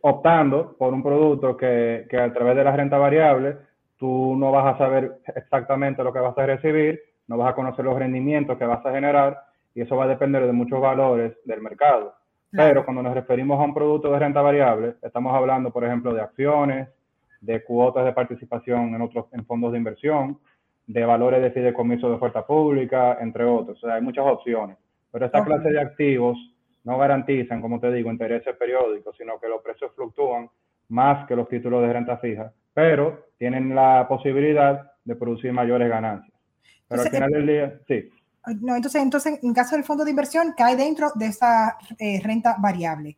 optando 0.00 0.76
por 0.76 0.92
un 0.92 1.04
producto 1.04 1.56
que, 1.56 2.08
que 2.10 2.18
a 2.18 2.32
través 2.32 2.56
de 2.56 2.64
la 2.64 2.74
renta 2.74 2.98
variable 2.98 3.58
tú 3.96 4.34
no 4.36 4.50
vas 4.50 4.74
a 4.74 4.78
saber 4.78 5.18
exactamente 5.36 6.02
lo 6.02 6.12
que 6.12 6.18
vas 6.18 6.36
a 6.36 6.46
recibir, 6.46 7.00
no 7.26 7.36
vas 7.36 7.52
a 7.52 7.54
conocer 7.54 7.84
los 7.84 7.98
rendimientos 7.98 8.58
que 8.58 8.66
vas 8.66 8.84
a 8.84 8.92
generar 8.92 9.44
y 9.74 9.80
eso 9.80 9.96
va 9.96 10.04
a 10.04 10.08
depender 10.08 10.46
de 10.46 10.52
muchos 10.52 10.80
valores 10.80 11.36
del 11.44 11.60
mercado. 11.60 12.14
Pero 12.50 12.84
cuando 12.84 13.02
nos 13.02 13.14
referimos 13.14 13.58
a 13.58 13.64
un 13.64 13.74
producto 13.74 14.12
de 14.12 14.18
renta 14.20 14.40
variable, 14.40 14.94
estamos 15.02 15.34
hablando, 15.34 15.72
por 15.72 15.84
ejemplo, 15.84 16.14
de 16.14 16.20
acciones, 16.20 16.88
de 17.40 17.64
cuotas 17.64 18.04
de 18.04 18.12
participación 18.12 18.94
en 18.94 19.02
otros 19.02 19.26
en 19.32 19.44
fondos 19.44 19.72
de 19.72 19.78
inversión, 19.78 20.38
de 20.86 21.04
valores 21.04 21.42
de 21.42 21.50
fideicomiso 21.50 22.08
de 22.08 22.14
oferta 22.14 22.46
pública, 22.46 23.18
entre 23.20 23.44
otros. 23.44 23.82
O 23.82 23.86
sea, 23.86 23.96
hay 23.96 24.02
muchas 24.02 24.24
opciones. 24.24 24.76
Pero 25.10 25.26
esta 25.26 25.44
clase 25.44 25.70
de 25.70 25.80
activos 25.80 26.38
no 26.84 26.98
garantizan, 26.98 27.60
como 27.60 27.80
te 27.80 27.90
digo, 27.90 28.10
intereses 28.10 28.54
periódicos, 28.56 29.16
sino 29.16 29.38
que 29.40 29.48
los 29.48 29.62
precios 29.62 29.90
fluctúan 29.94 30.48
más 30.88 31.26
que 31.26 31.34
los 31.34 31.48
títulos 31.48 31.82
de 31.82 31.92
renta 31.92 32.18
fija, 32.18 32.52
pero 32.72 33.26
tienen 33.38 33.74
la 33.74 34.06
posibilidad 34.08 34.92
de 35.04 35.16
producir 35.16 35.52
mayores 35.52 35.88
ganancias. 35.88 36.33
Pero 36.88 37.02
al 37.02 37.08
final 37.08 37.30
del 37.30 37.46
día, 37.46 37.80
sí. 37.88 38.10
No, 38.60 38.76
entonces, 38.76 39.02
entonces, 39.02 39.40
en 39.42 39.54
caso 39.54 39.74
del 39.74 39.84
fondo 39.84 40.04
de 40.04 40.10
inversión, 40.10 40.54
cae 40.56 40.76
dentro 40.76 41.08
de 41.14 41.26
esta 41.26 41.78
eh, 41.98 42.20
renta 42.22 42.56
variable. 42.58 43.16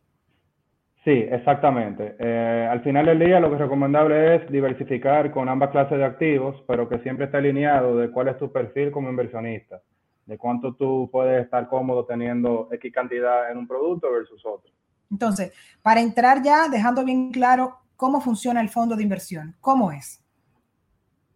Sí, 1.03 1.25
exactamente. 1.31 2.15
Eh, 2.19 2.67
al 2.69 2.81
final 2.81 3.05
del 3.05 3.19
día, 3.19 3.39
lo 3.39 3.49
que 3.49 3.55
es 3.55 3.61
recomendable 3.61 4.35
es 4.35 4.51
diversificar 4.51 5.31
con 5.31 5.47
ambas 5.47 5.69
clases 5.69 5.97
de 5.97 6.05
activos, 6.05 6.61
pero 6.67 6.89
que 6.89 6.99
siempre 6.99 7.25
esté 7.25 7.37
alineado 7.37 7.97
de 7.97 8.11
cuál 8.11 8.27
es 8.27 8.37
tu 8.37 8.51
perfil 8.51 8.91
como 8.91 9.09
inversionista, 9.09 9.81
de 10.25 10.37
cuánto 10.37 10.75
tú 10.75 11.09
puedes 11.09 11.45
estar 11.45 11.69
cómodo 11.69 12.05
teniendo 12.05 12.67
X 12.73 12.91
cantidad 12.93 13.49
en 13.49 13.57
un 13.57 13.67
producto 13.67 14.11
versus 14.11 14.45
otro. 14.45 14.69
Entonces, 15.09 15.53
para 15.81 16.01
entrar 16.01 16.41
ya, 16.43 16.67
dejando 16.67 17.05
bien 17.05 17.31
claro 17.31 17.77
cómo 17.95 18.19
funciona 18.19 18.59
el 18.59 18.67
fondo 18.67 18.95
de 18.97 19.03
inversión, 19.03 19.55
¿cómo 19.61 19.93
es? 19.93 20.21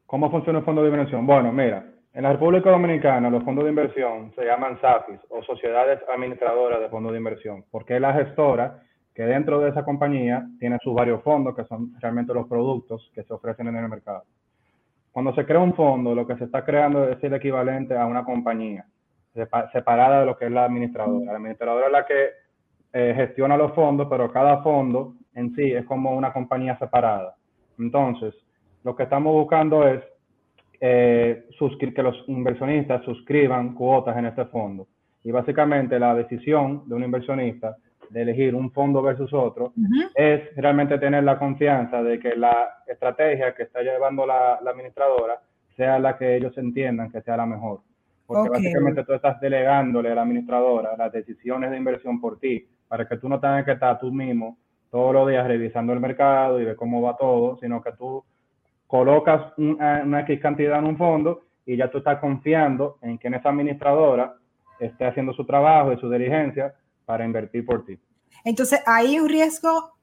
¿Cómo 0.05 0.29
funciona 0.29 0.59
el 0.59 0.65
fondo 0.65 0.81
de 0.81 0.89
inversión? 0.89 1.25
Bueno, 1.25 1.53
mira, 1.53 1.90
en 2.13 2.23
la 2.23 2.33
República 2.33 2.69
Dominicana, 2.69 3.29
los 3.29 3.43
fondos 3.43 3.63
de 3.63 3.69
inversión 3.69 4.33
se 4.35 4.43
llaman 4.43 4.79
SAFIs 4.81 5.19
o 5.29 5.41
Sociedades 5.43 5.99
Administradoras 6.13 6.81
de 6.81 6.89
Fondos 6.89 7.13
de 7.13 7.17
Inversión, 7.17 7.63
porque 7.71 7.95
es 7.95 8.01
la 8.01 8.13
gestora 8.13 8.81
que 9.15 9.23
dentro 9.23 9.59
de 9.59 9.69
esa 9.69 9.83
compañía 9.85 10.45
tiene 10.59 10.77
sus 10.83 10.93
varios 10.93 11.23
fondos, 11.23 11.55
que 11.55 11.63
son 11.65 11.93
realmente 11.99 12.33
los 12.33 12.47
productos 12.47 13.09
que 13.13 13.23
se 13.23 13.33
ofrecen 13.33 13.67
en 13.67 13.77
el 13.77 13.87
mercado. 13.87 14.23
Cuando 15.11 15.33
se 15.35 15.45
crea 15.45 15.59
un 15.59 15.73
fondo, 15.73 16.15
lo 16.15 16.25
que 16.25 16.37
se 16.37 16.45
está 16.45 16.63
creando 16.63 17.09
es 17.09 17.21
el 17.23 17.33
equivalente 17.33 17.97
a 17.97 18.05
una 18.05 18.23
compañía, 18.23 18.85
separada 19.71 20.21
de 20.21 20.25
lo 20.25 20.37
que 20.37 20.45
es 20.45 20.51
la 20.51 20.65
administradora. 20.65 21.31
La 21.31 21.37
administradora 21.37 21.87
es 21.87 21.91
la 21.91 22.05
que 22.05 22.29
eh, 22.93 23.13
gestiona 23.15 23.57
los 23.57 23.73
fondos, 23.73 24.07
pero 24.09 24.31
cada 24.31 24.61
fondo 24.63 25.13
en 25.33 25.53
sí 25.55 25.71
es 25.71 25.85
como 25.85 26.15
una 26.15 26.33
compañía 26.33 26.77
separada. 26.77 27.35
Entonces, 27.79 28.33
lo 28.83 28.95
que 28.95 29.03
estamos 29.03 29.33
buscando 29.33 29.87
es 29.87 30.01
eh, 30.83 31.45
que 31.79 32.03
los 32.03 32.23
inversionistas 32.27 33.03
suscriban 33.05 33.75
cuotas 33.75 34.17
en 34.17 34.25
este 34.25 34.45
fondo. 34.45 34.87
Y 35.23 35.31
básicamente 35.31 35.99
la 35.99 36.15
decisión 36.15 36.83
de 36.87 36.95
un 36.95 37.03
inversionista 37.03 37.77
de 38.09 38.23
elegir 38.23 38.55
un 38.55 38.71
fondo 38.71 39.01
versus 39.01 39.31
otro 39.31 39.73
es 40.15 40.53
realmente 40.55 40.97
tener 40.97 41.23
la 41.23 41.37
confianza 41.37 42.03
de 42.03 42.19
que 42.19 42.35
la 42.35 42.81
estrategia 42.87 43.53
que 43.53 43.63
está 43.63 43.81
llevando 43.81 44.25
la, 44.25 44.55
administradora 44.55 45.39
sea 45.77 45.99
la 45.99 46.17
que 46.17 46.35
ellos 46.35 46.57
entiendan 46.57 47.11
que 47.11 47.21
sea 47.21 47.37
la 47.37 47.45
mejor. 47.45 47.81
Porque 48.25 48.49
básicamente 48.49 49.03
tú 49.03 49.13
estás 49.13 49.39
delegándole 49.39 50.11
a 50.11 50.15
la 50.15 50.23
administradora 50.23 50.97
las 50.97 51.11
decisiones 51.11 51.69
de 51.71 51.77
inversión 51.77 52.19
por 52.19 52.39
ti, 52.39 52.67
para 52.87 53.07
que 53.07 53.17
tú 53.17 53.29
no 53.29 53.39
tengas 53.39 53.63
que 53.65 53.73
estar 53.73 53.99
tú 53.99 54.11
mismo 54.11 54.57
todos 54.89 55.13
los 55.13 55.29
días 55.29 55.47
revisando 55.47 55.93
el 55.93 55.99
mercado 55.99 56.59
y 56.59 56.65
ver 56.65 56.75
cómo 56.75 57.01
va 57.01 57.15
todo, 57.15 57.57
sino 57.59 57.81
que 57.81 57.91
tú 57.93 58.23
colocas 58.91 59.53
una, 59.55 60.03
una 60.03 60.19
X 60.21 60.41
cantidad 60.41 60.77
en 60.77 60.85
un 60.85 60.97
fondo 60.97 61.45
y 61.65 61.77
ya 61.77 61.89
tú 61.89 61.99
estás 61.99 62.19
confiando 62.19 62.97
en 63.01 63.17
que 63.17 63.29
en 63.29 63.35
esa 63.35 63.47
administradora 63.47 64.35
esté 64.81 65.05
haciendo 65.05 65.31
su 65.31 65.45
trabajo 65.45 65.93
y 65.93 65.97
su 65.97 66.09
diligencia 66.09 66.75
para 67.05 67.23
invertir 67.23 67.65
por 67.65 67.85
ti. 67.85 67.97
Entonces, 68.43 68.81
hay 68.85 69.17
un 69.17 69.29
riesgo 69.29 69.93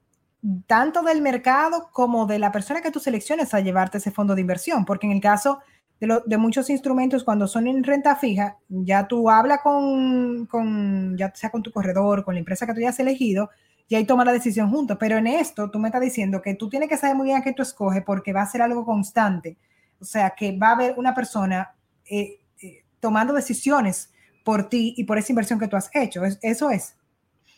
tanto 0.66 1.02
del 1.02 1.20
mercado 1.20 1.90
como 1.92 2.24
de 2.24 2.38
la 2.38 2.50
persona 2.50 2.80
que 2.80 2.90
tú 2.90 2.98
selecciones 2.98 3.52
a 3.52 3.60
llevarte 3.60 3.98
ese 3.98 4.10
fondo 4.10 4.34
de 4.34 4.40
inversión, 4.40 4.86
porque 4.86 5.06
en 5.06 5.12
el 5.12 5.20
caso 5.20 5.58
de, 6.00 6.22
de 6.24 6.38
muchos 6.38 6.70
instrumentos, 6.70 7.24
cuando 7.24 7.46
son 7.46 7.66
en 7.66 7.84
renta 7.84 8.16
fija, 8.16 8.56
ya 8.70 9.06
tú 9.06 9.28
hablas 9.28 9.60
con, 9.62 10.46
con, 10.46 11.14
ya 11.18 11.30
sea 11.34 11.50
con 11.50 11.62
tu 11.62 11.72
corredor, 11.72 12.24
con 12.24 12.36
la 12.36 12.38
empresa 12.38 12.66
que 12.66 12.72
tú 12.72 12.78
hayas 12.78 12.98
elegido, 13.00 13.50
y 13.88 13.94
ahí 13.94 14.04
toma 14.04 14.24
la 14.24 14.32
decisión 14.32 14.70
juntos. 14.70 14.96
Pero 15.00 15.16
en 15.16 15.26
esto, 15.26 15.70
tú 15.70 15.78
me 15.78 15.88
estás 15.88 16.02
diciendo 16.02 16.42
que 16.42 16.54
tú 16.54 16.68
tienes 16.68 16.88
que 16.88 16.96
saber 16.96 17.16
muy 17.16 17.26
bien 17.26 17.38
a 17.38 17.42
qué 17.42 17.52
tú 17.52 17.62
escoges 17.62 18.02
porque 18.04 18.32
va 18.32 18.42
a 18.42 18.46
ser 18.46 18.62
algo 18.62 18.84
constante. 18.84 19.56
O 20.00 20.04
sea, 20.04 20.30
que 20.30 20.56
va 20.56 20.68
a 20.68 20.72
haber 20.72 20.94
una 20.98 21.14
persona 21.14 21.74
eh, 22.08 22.40
eh, 22.62 22.84
tomando 23.00 23.32
decisiones 23.32 24.12
por 24.44 24.68
ti 24.68 24.94
y 24.96 25.04
por 25.04 25.18
esa 25.18 25.32
inversión 25.32 25.58
que 25.58 25.68
tú 25.68 25.76
has 25.76 25.90
hecho. 25.94 26.22
Eso 26.42 26.70
es. 26.70 26.96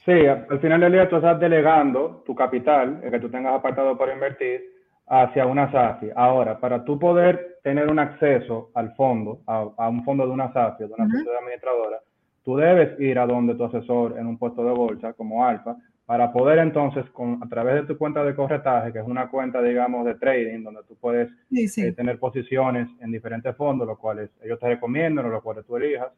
Sí, 0.04 0.26
al 0.26 0.60
final 0.60 0.80
del 0.80 0.92
día 0.92 1.08
tú 1.08 1.16
estás 1.16 1.38
delegando 1.38 2.22
tu 2.24 2.34
capital, 2.34 3.00
el 3.02 3.10
que 3.10 3.20
tú 3.20 3.28
tengas 3.28 3.54
apartado 3.54 3.98
para 3.98 4.14
invertir, 4.14 4.62
hacia 5.06 5.44
una 5.44 5.70
SAFI. 5.70 6.10
Ahora, 6.14 6.58
para 6.58 6.84
tú 6.84 6.98
poder 6.98 7.58
tener 7.62 7.90
un 7.90 7.98
acceso 7.98 8.70
al 8.74 8.94
fondo, 8.94 9.40
a, 9.46 9.88
un 9.88 10.04
fondo 10.04 10.24
de 10.24 10.32
una 10.32 10.52
SAFI, 10.52 10.84
de 10.84 10.94
una 10.94 11.04
uh 11.04 11.38
administradora, 11.42 11.98
tú 12.44 12.56
debes 12.56 12.98
ir 13.00 13.18
a 13.18 13.26
donde 13.26 13.54
tu 13.56 13.64
asesor 13.64 14.16
en 14.18 14.26
un 14.26 14.38
puesto 14.38 14.64
de 14.64 14.70
bolsa 14.72 15.12
como 15.12 15.44
Alfa 15.44 15.76
para 16.10 16.32
poder 16.32 16.58
entonces, 16.58 17.08
con, 17.10 17.40
a 17.40 17.48
través 17.48 17.76
de 17.76 17.82
tu 17.84 17.96
cuenta 17.96 18.24
de 18.24 18.34
corretaje, 18.34 18.92
que 18.92 18.98
es 18.98 19.06
una 19.06 19.28
cuenta, 19.28 19.62
digamos, 19.62 20.04
de 20.04 20.16
trading, 20.16 20.64
donde 20.64 20.82
tú 20.82 20.96
puedes 20.96 21.30
eh, 21.52 21.92
tener 21.92 22.18
posiciones 22.18 22.88
en 23.00 23.12
diferentes 23.12 23.54
fondos, 23.54 23.86
los 23.86 23.96
cuales 23.96 24.28
ellos 24.42 24.58
te 24.58 24.66
recomiendan 24.66 25.26
o 25.26 25.28
los 25.28 25.40
cuales 25.40 25.64
tú 25.64 25.76
elijas, 25.76 26.08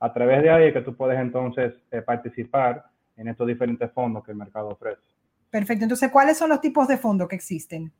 a 0.00 0.12
través 0.12 0.42
de 0.42 0.50
ahí 0.50 0.64
es 0.66 0.72
que 0.72 0.80
tú 0.80 0.96
puedes 0.96 1.16
entonces 1.20 1.74
eh, 1.92 2.02
participar 2.02 2.86
en 3.16 3.28
estos 3.28 3.46
diferentes 3.46 3.88
fondos 3.92 4.24
que 4.24 4.32
el 4.32 4.36
mercado 4.36 4.70
ofrece. 4.70 5.00
Perfecto. 5.48 5.84
Entonces, 5.84 6.10
¿cuáles 6.10 6.36
son 6.36 6.48
los 6.48 6.60
tipos 6.60 6.88
de 6.88 6.96
fondos 6.96 7.28
que 7.28 7.36
existen? 7.36 7.92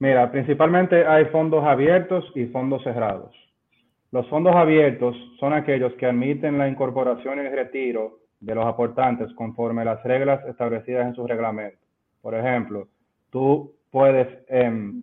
Mira, 0.00 0.28
principalmente 0.32 1.06
hay 1.06 1.26
fondos 1.26 1.64
abiertos 1.64 2.24
y 2.34 2.46
fondos 2.46 2.82
cerrados. 2.82 3.32
Los 4.10 4.28
fondos 4.28 4.56
abiertos 4.56 5.16
son 5.38 5.52
aquellos 5.52 5.92
que 5.92 6.06
admiten 6.06 6.58
la 6.58 6.66
incorporación 6.66 7.38
y 7.38 7.42
el 7.42 7.52
retiro 7.52 8.25
de 8.40 8.54
los 8.54 8.66
aportantes 8.66 9.32
conforme 9.34 9.84
las 9.84 10.02
reglas 10.02 10.44
establecidas 10.46 11.06
en 11.06 11.14
su 11.14 11.26
reglamento. 11.26 11.78
Por 12.20 12.34
ejemplo, 12.34 12.88
tú 13.30 13.72
puedes 13.90 14.28
em, 14.48 15.02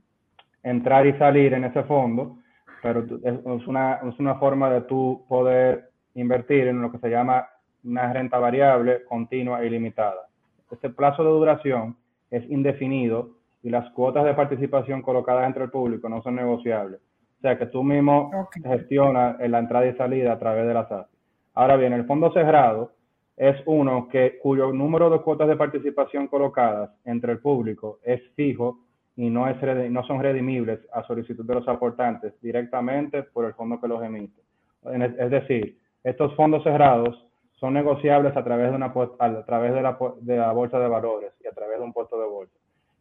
entrar 0.62 1.06
y 1.08 1.14
salir 1.14 1.54
en 1.54 1.66
ese 1.66 1.84
fondo, 1.84 2.38
pero 2.82 3.02
es 3.02 3.68
una, 3.68 3.96
es 3.96 4.20
una 4.20 4.36
forma 4.36 4.70
de 4.70 4.82
tú 4.82 5.26
poder 5.28 5.90
invertir 6.16 6.68
en 6.68 6.82
lo 6.82 6.92
que 6.92 7.00
se 7.00 7.10
llama 7.10 7.48
una 7.84 8.12
renta 8.14 8.40
variable 8.40 9.04
continua 9.06 9.62
e 9.62 9.68
ilimitada. 9.68 10.28
Este 10.72 10.90
plazo 10.90 11.24
de 11.24 11.30
duración 11.30 11.98
es 12.30 12.50
indefinido 12.50 13.32
y 13.62 13.70
las 13.70 13.90
cuotas 13.92 14.26
de 14.26 14.34
participación 14.34 15.02
colocadas 15.02 15.46
entre 15.48 15.66
el 15.66 15.72
público 15.72 16.10
no 16.10 16.22
son 16.22 16.36
negociables. 16.36 17.00
O 17.38 17.42
sea 17.42 17.58
que 17.58 17.66
tú 17.68 17.84
mismo 17.84 18.32
gestionas 18.64 19.38
la 19.40 19.60
entrada 19.60 19.86
y 19.86 19.96
salida 19.96 20.34
a 20.34 20.40
través 20.40 20.66
de 20.66 20.74
la 20.74 20.88
SAS. 20.88 21.08
Ahora 21.54 21.76
bien, 21.76 21.94
el 21.94 22.06
fondo 22.06 22.32
cerrado 22.32 22.92
es 23.36 23.56
uno 23.66 24.08
que, 24.10 24.38
cuyo 24.40 24.72
número 24.72 25.10
de 25.10 25.22
cuotas 25.22 25.48
de 25.48 25.56
participación 25.56 26.28
colocadas 26.28 26.92
entre 27.06 27.32
el 27.32 27.40
público 27.40 28.00
es 28.04 28.22
fijo 28.36 28.80
y 29.16 29.30
no, 29.30 29.48
es, 29.48 29.58
no 29.92 30.04
son 30.04 30.22
redimibles 30.22 30.80
a 30.92 31.04
solicitud 31.04 31.46
de 31.46 31.56
los 31.56 31.68
aportantes 31.68 32.34
directamente 32.42 33.24
por 33.24 33.46
el 33.46 33.54
fondo 33.54 33.80
que 33.80 33.88
los 33.88 34.04
emite. 34.04 34.42
Es 34.86 35.32
decir, 35.32 35.78
estos 36.04 36.36
fondos 36.36 36.64
cerrados 36.64 37.28
son 37.54 37.74
negociables 37.74 38.36
a 38.36 38.44
través 38.44 38.70
de, 38.70 38.76
una, 38.76 38.94
a 39.20 39.46
través 39.46 39.74
de 39.74 39.82
la, 39.82 39.98
de 40.20 40.38
la 40.38 40.52
bolsa 40.52 40.80
de 40.80 40.88
valores 40.88 41.32
y 41.44 41.48
a 41.48 41.52
través 41.52 41.78
de 41.80 41.86
un 41.86 41.94
puesto 41.94 42.20
de 42.20 42.28
bolsa. 42.28 42.54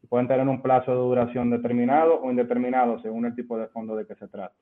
Pueden 0.08 0.28
tener 0.28 0.46
un 0.46 0.60
plazo 0.60 0.90
de 0.90 0.98
duración 0.98 1.50
determinado 1.50 2.20
o 2.20 2.30
indeterminado 2.30 3.00
según 3.00 3.24
el 3.24 3.34
tipo 3.34 3.56
de 3.56 3.68
fondo 3.68 3.96
de 3.96 4.06
que 4.06 4.14
se 4.14 4.28
trate. 4.28 4.54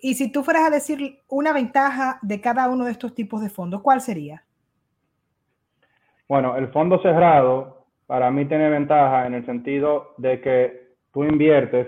Y 0.00 0.14
si 0.14 0.30
tú 0.30 0.42
fueras 0.42 0.64
a 0.64 0.70
decir 0.70 1.20
una 1.28 1.52
ventaja 1.52 2.18
de 2.22 2.40
cada 2.40 2.68
uno 2.68 2.84
de 2.84 2.92
estos 2.92 3.14
tipos 3.14 3.40
de 3.40 3.48
fondos, 3.48 3.82
¿cuál 3.82 4.00
sería? 4.00 4.44
Bueno, 6.28 6.56
el 6.56 6.68
fondo 6.68 7.00
cerrado 7.02 7.86
para 8.06 8.30
mí 8.30 8.44
tiene 8.46 8.68
ventaja 8.68 9.26
en 9.26 9.34
el 9.34 9.46
sentido 9.46 10.14
de 10.18 10.40
que 10.40 10.94
tú 11.12 11.24
inviertes 11.24 11.86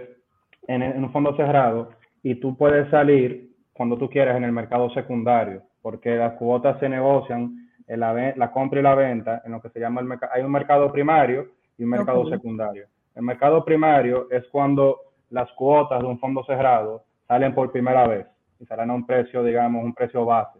en, 0.67 0.83
un 0.83 1.13
fondo 1.13 1.37
cerrado 1.37 1.91
y 2.23 2.37
tú 2.37 2.57
puedes 2.57 2.89
salir 2.91 3.55
cuando 3.73 3.99
tú 3.99 4.09
quieras 4.09 4.37
en 4.37 4.45
el 4.45 4.53
mercado 4.53 4.89
secundario, 4.91 5.63
porque 5.83 6.17
las 6.17 6.35
cuotas 6.35 6.79
se 6.81 6.89
negocian 6.89 7.69
en 7.87 8.01
la, 8.01 8.51
compra 8.51 8.81
y 8.81 8.83
la 8.83 8.95
venta 8.95 9.43
en 9.45 9.53
lo 9.53 9.61
que 9.61 9.69
se 9.69 9.81
llama 9.81 10.01
el 10.01 10.07
mercado. 10.07 10.33
Hay 10.35 10.43
un 10.43 10.53
mercado 10.53 10.91
primario 10.91 11.49
y 11.77 11.85
un 11.85 11.91
mercado 11.91 12.27
secundario. 12.29 12.87
El 13.15 13.23
mercado 13.23 13.65
primario 13.65 14.29
es 14.31 14.45
cuando 14.49 14.99
las 15.31 15.51
cuotas 15.53 16.01
de 16.01 16.07
un 16.07 16.19
fondo 16.19 16.45
cerrado 16.45 17.05
salen 17.27 17.55
por 17.55 17.73
primera 17.73 18.07
vez 18.07 18.27
y 18.61 18.67
salen 18.67 18.91
a 18.91 18.95
un 18.95 19.07
precio, 19.07 19.43
digamos, 19.43 19.85
un 19.85 19.95
precio 19.95 20.25
base. 20.25 20.59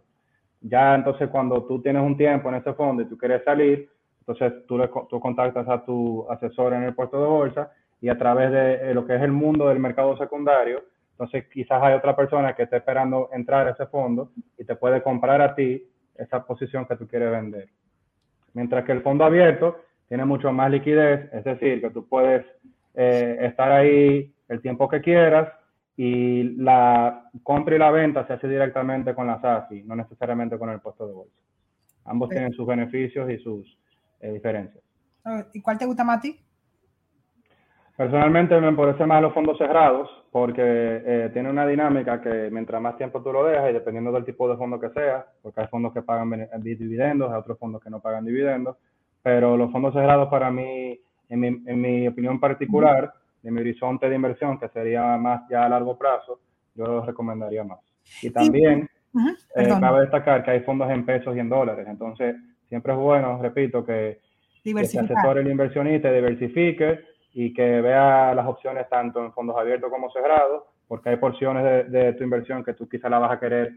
Ya 0.61 0.95
entonces 0.95 1.29
cuando 1.29 1.63
tú 1.63 1.81
tienes 1.81 2.01
un 2.01 2.17
tiempo 2.17 2.49
en 2.49 2.55
ese 2.55 2.73
fondo 2.73 3.03
y 3.03 3.05
tú 3.05 3.17
quieres 3.17 3.43
salir, 3.43 3.89
entonces 4.19 4.65
tú, 4.67 4.77
le, 4.77 4.89
tú 5.09 5.19
contactas 5.19 5.67
a 5.67 5.83
tu 5.83 6.25
asesor 6.29 6.73
en 6.73 6.83
el 6.83 6.95
puerto 6.95 7.21
de 7.21 7.27
bolsa 7.27 7.71
y 8.01 8.09
a 8.09 8.17
través 8.17 8.51
de 8.51 8.91
eh, 8.91 8.93
lo 8.93 9.05
que 9.05 9.15
es 9.15 9.21
el 9.21 9.31
mundo 9.31 9.67
del 9.67 9.79
mercado 9.79 10.17
secundario, 10.17 10.83
entonces 11.11 11.47
quizás 11.47 11.81
hay 11.81 11.93
otra 11.93 12.15
persona 12.15 12.53
que 12.55 12.63
esté 12.63 12.77
esperando 12.77 13.29
entrar 13.31 13.67
a 13.67 13.71
ese 13.71 13.85
fondo 13.85 14.31
y 14.57 14.65
te 14.65 14.75
puede 14.75 15.01
comprar 15.01 15.41
a 15.41 15.55
ti 15.55 15.87
esa 16.15 16.43
posición 16.45 16.85
que 16.85 16.95
tú 16.95 17.07
quieres 17.07 17.31
vender. 17.31 17.69
Mientras 18.53 18.83
que 18.85 18.91
el 18.91 19.01
fondo 19.01 19.23
abierto 19.23 19.77
tiene 20.07 20.25
mucho 20.25 20.51
más 20.51 20.71
liquidez, 20.71 21.31
es 21.31 21.43
decir, 21.43 21.81
que 21.81 21.89
tú 21.89 22.07
puedes 22.07 22.45
eh, 22.95 23.37
estar 23.41 23.71
ahí 23.71 24.33
el 24.49 24.61
tiempo 24.61 24.89
que 24.89 25.01
quieras, 25.01 25.49
y 25.97 26.43
la 26.57 27.29
compra 27.43 27.75
y 27.75 27.79
la 27.79 27.91
venta 27.91 28.27
se 28.27 28.33
hace 28.33 28.47
directamente 28.47 29.15
con 29.15 29.27
la 29.27 29.39
SAFI, 29.39 29.83
no 29.83 29.95
necesariamente 29.95 30.57
con 30.57 30.69
el 30.69 30.81
puesto 30.81 31.07
de 31.07 31.13
bolsa. 31.13 31.35
Ambos 32.05 32.29
tienen 32.29 32.53
sus 32.53 32.67
beneficios 32.67 33.29
y 33.29 33.37
sus 33.39 33.77
eh, 34.19 34.31
diferencias. 34.31 34.83
¿Y 35.53 35.61
cuál 35.61 35.77
te 35.77 35.85
gusta 35.85 36.03
más 36.03 36.19
a 36.19 36.21
ti? 36.21 36.39
Personalmente 37.97 38.59
me 38.59 38.73
parece 38.73 39.05
más 39.05 39.21
los 39.21 39.33
fondos 39.33 39.57
cerrados 39.57 40.09
porque 40.29 40.61
eh, 40.61 41.29
tiene 41.31 41.49
una 41.49 41.65
dinámica 41.65 42.21
que 42.21 42.49
mientras 42.51 42.81
más 42.81 42.97
tiempo 42.97 43.23
tú 43.23 43.31
lo 43.31 43.45
dejas 43.45 43.69
y 43.69 43.73
dependiendo 43.73 44.11
del 44.11 44.25
tipo 44.25 44.49
de 44.49 44.57
fondo 44.57 44.79
que 44.79 44.89
sea, 44.89 45.25
porque 45.41 45.61
hay 45.61 45.67
fondos 45.67 45.93
que 45.93 46.01
pagan 46.01 46.29
dividendos, 46.61 47.31
hay 47.31 47.39
otros 47.39 47.57
fondos 47.57 47.81
que 47.81 47.89
no 47.89 48.01
pagan 48.01 48.25
dividendos, 48.25 48.75
pero 49.23 49.55
los 49.55 49.71
fondos 49.71 49.93
cerrados 49.93 50.27
para 50.27 50.51
mí, 50.51 50.99
en 51.29 51.39
mi, 51.39 51.47
en 51.47 51.81
mi 51.81 52.07
opinión 52.07 52.37
particular, 52.37 53.13
de 53.45 53.51
mi 53.51 53.61
horizonte 53.61 54.09
de 54.09 54.15
inversión, 54.15 54.57
que 54.59 54.67
sería 54.69 55.17
más 55.17 55.47
ya 55.47 55.65
a 55.65 55.69
largo 55.69 55.95
plazo, 55.95 56.39
yo 56.73 56.83
lo 56.85 57.05
recomendaría 57.05 57.63
más. 57.63 57.79
Y 58.23 58.31
también 58.31 58.89
eh, 59.55 59.67
cabe 59.79 60.01
destacar 60.01 60.43
que 60.43 60.49
hay 60.49 60.61
fondos 60.61 60.89
en 60.89 61.05
pesos 61.05 61.35
y 61.35 61.39
en 61.39 61.49
dólares, 61.49 61.85
entonces 61.87 62.35
siempre 62.67 62.93
es 62.93 62.99
bueno, 62.99 63.39
repito, 63.39 63.85
que, 63.85 64.19
que 64.63 64.85
se 64.85 64.99
asesore 64.99 65.41
el 65.41 65.51
inversionista, 65.51 66.11
diversifique 66.11 67.01
y 67.33 67.53
que 67.53 67.81
vea 67.81 68.33
las 68.33 68.47
opciones 68.47 68.89
tanto 68.89 69.23
en 69.23 69.31
fondos 69.31 69.55
abiertos 69.55 69.91
como 69.91 70.09
cerrados, 70.09 70.63
porque 70.87 71.09
hay 71.09 71.17
porciones 71.17 71.91
de, 71.91 72.13
tu 72.13 72.23
inversión 72.23 72.63
que 72.63 72.73
tú 72.73 72.89
quizás 72.89 73.11
la 73.11 73.19
vas 73.19 73.31
a 73.31 73.39
querer 73.39 73.75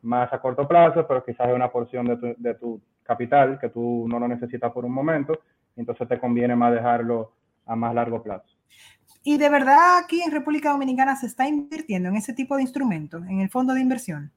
más 0.00 0.32
a 0.32 0.40
corto 0.40 0.66
plazo, 0.66 1.06
pero 1.06 1.22
quizás 1.22 1.46
hay 1.46 1.52
una 1.52 1.70
porción 1.70 2.06
de 2.06 2.16
tu, 2.16 2.34
de 2.38 2.54
tu 2.54 2.80
capital 3.02 3.58
que 3.58 3.68
tú 3.68 4.06
no 4.08 4.18
lo 4.18 4.26
necesitas 4.26 4.72
por 4.72 4.86
un 4.86 4.92
momento, 4.92 5.40
entonces 5.76 6.08
te 6.08 6.18
conviene 6.18 6.56
más 6.56 6.72
dejarlo 6.72 7.32
a 7.66 7.76
más 7.76 7.94
largo 7.94 8.22
plazo. 8.22 8.48
Y 9.22 9.38
de 9.38 9.50
verdad 9.50 9.98
aquí 10.02 10.22
en 10.22 10.30
República 10.30 10.70
Dominicana 10.70 11.16
se 11.16 11.26
está 11.26 11.46
invirtiendo 11.46 12.08
en 12.08 12.16
ese 12.16 12.32
tipo 12.32 12.56
de 12.56 12.62
instrumentos, 12.62 13.22
en 13.28 13.40
el 13.40 13.50
fondo 13.50 13.74
de 13.74 13.80
inversión. 13.80 14.32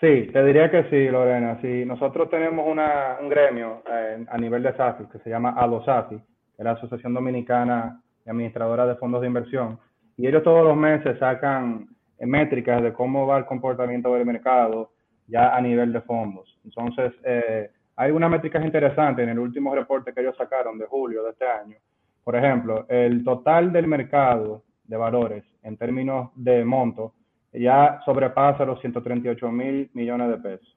Sí, 0.00 0.30
te 0.32 0.44
diría 0.44 0.70
que 0.70 0.84
sí, 0.84 1.10
Lorena. 1.10 1.58
Sí, 1.60 1.84
nosotros 1.84 2.30
tenemos 2.30 2.66
una, 2.66 3.18
un 3.20 3.28
gremio 3.28 3.82
eh, 3.90 4.24
a 4.30 4.38
nivel 4.38 4.62
de 4.62 4.74
SAFI 4.74 5.04
que 5.06 5.18
se 5.18 5.28
llama 5.28 5.50
ALOSAFI, 5.50 6.16
que 6.16 6.22
es 6.58 6.64
la 6.64 6.72
Asociación 6.72 7.12
Dominicana 7.12 8.00
y 8.24 8.30
administradoras 8.30 8.88
de 8.88 8.96
fondos 8.96 9.20
de 9.20 9.26
inversión, 9.26 9.78
y 10.16 10.26
ellos 10.26 10.42
todos 10.42 10.64
los 10.64 10.76
meses 10.76 11.18
sacan 11.18 11.86
eh, 12.18 12.26
métricas 12.26 12.82
de 12.82 12.92
cómo 12.92 13.26
va 13.26 13.38
el 13.38 13.44
comportamiento 13.44 14.14
del 14.14 14.24
mercado 14.24 14.92
ya 15.26 15.54
a 15.54 15.60
nivel 15.60 15.92
de 15.92 16.00
fondos. 16.00 16.58
Entonces, 16.64 17.12
eh, 17.24 17.70
hay 17.96 18.10
unas 18.10 18.30
métricas 18.30 18.64
interesantes 18.64 19.22
en 19.22 19.30
el 19.30 19.38
último 19.38 19.74
reporte 19.74 20.14
que 20.14 20.20
ellos 20.20 20.36
sacaron 20.36 20.78
de 20.78 20.86
julio 20.86 21.22
de 21.24 21.30
este 21.30 21.46
año. 21.46 21.76
Por 22.24 22.36
ejemplo, 22.36 22.86
el 22.88 23.24
total 23.24 23.72
del 23.72 23.86
mercado 23.86 24.62
de 24.84 24.96
valores 24.96 25.44
en 25.62 25.76
términos 25.76 26.30
de 26.34 26.64
monto 26.64 27.14
ya 27.52 28.00
sobrepasa 28.04 28.64
los 28.64 28.80
138 28.80 29.50
mil 29.50 29.90
millones 29.94 30.28
de 30.28 30.36
pesos. 30.38 30.76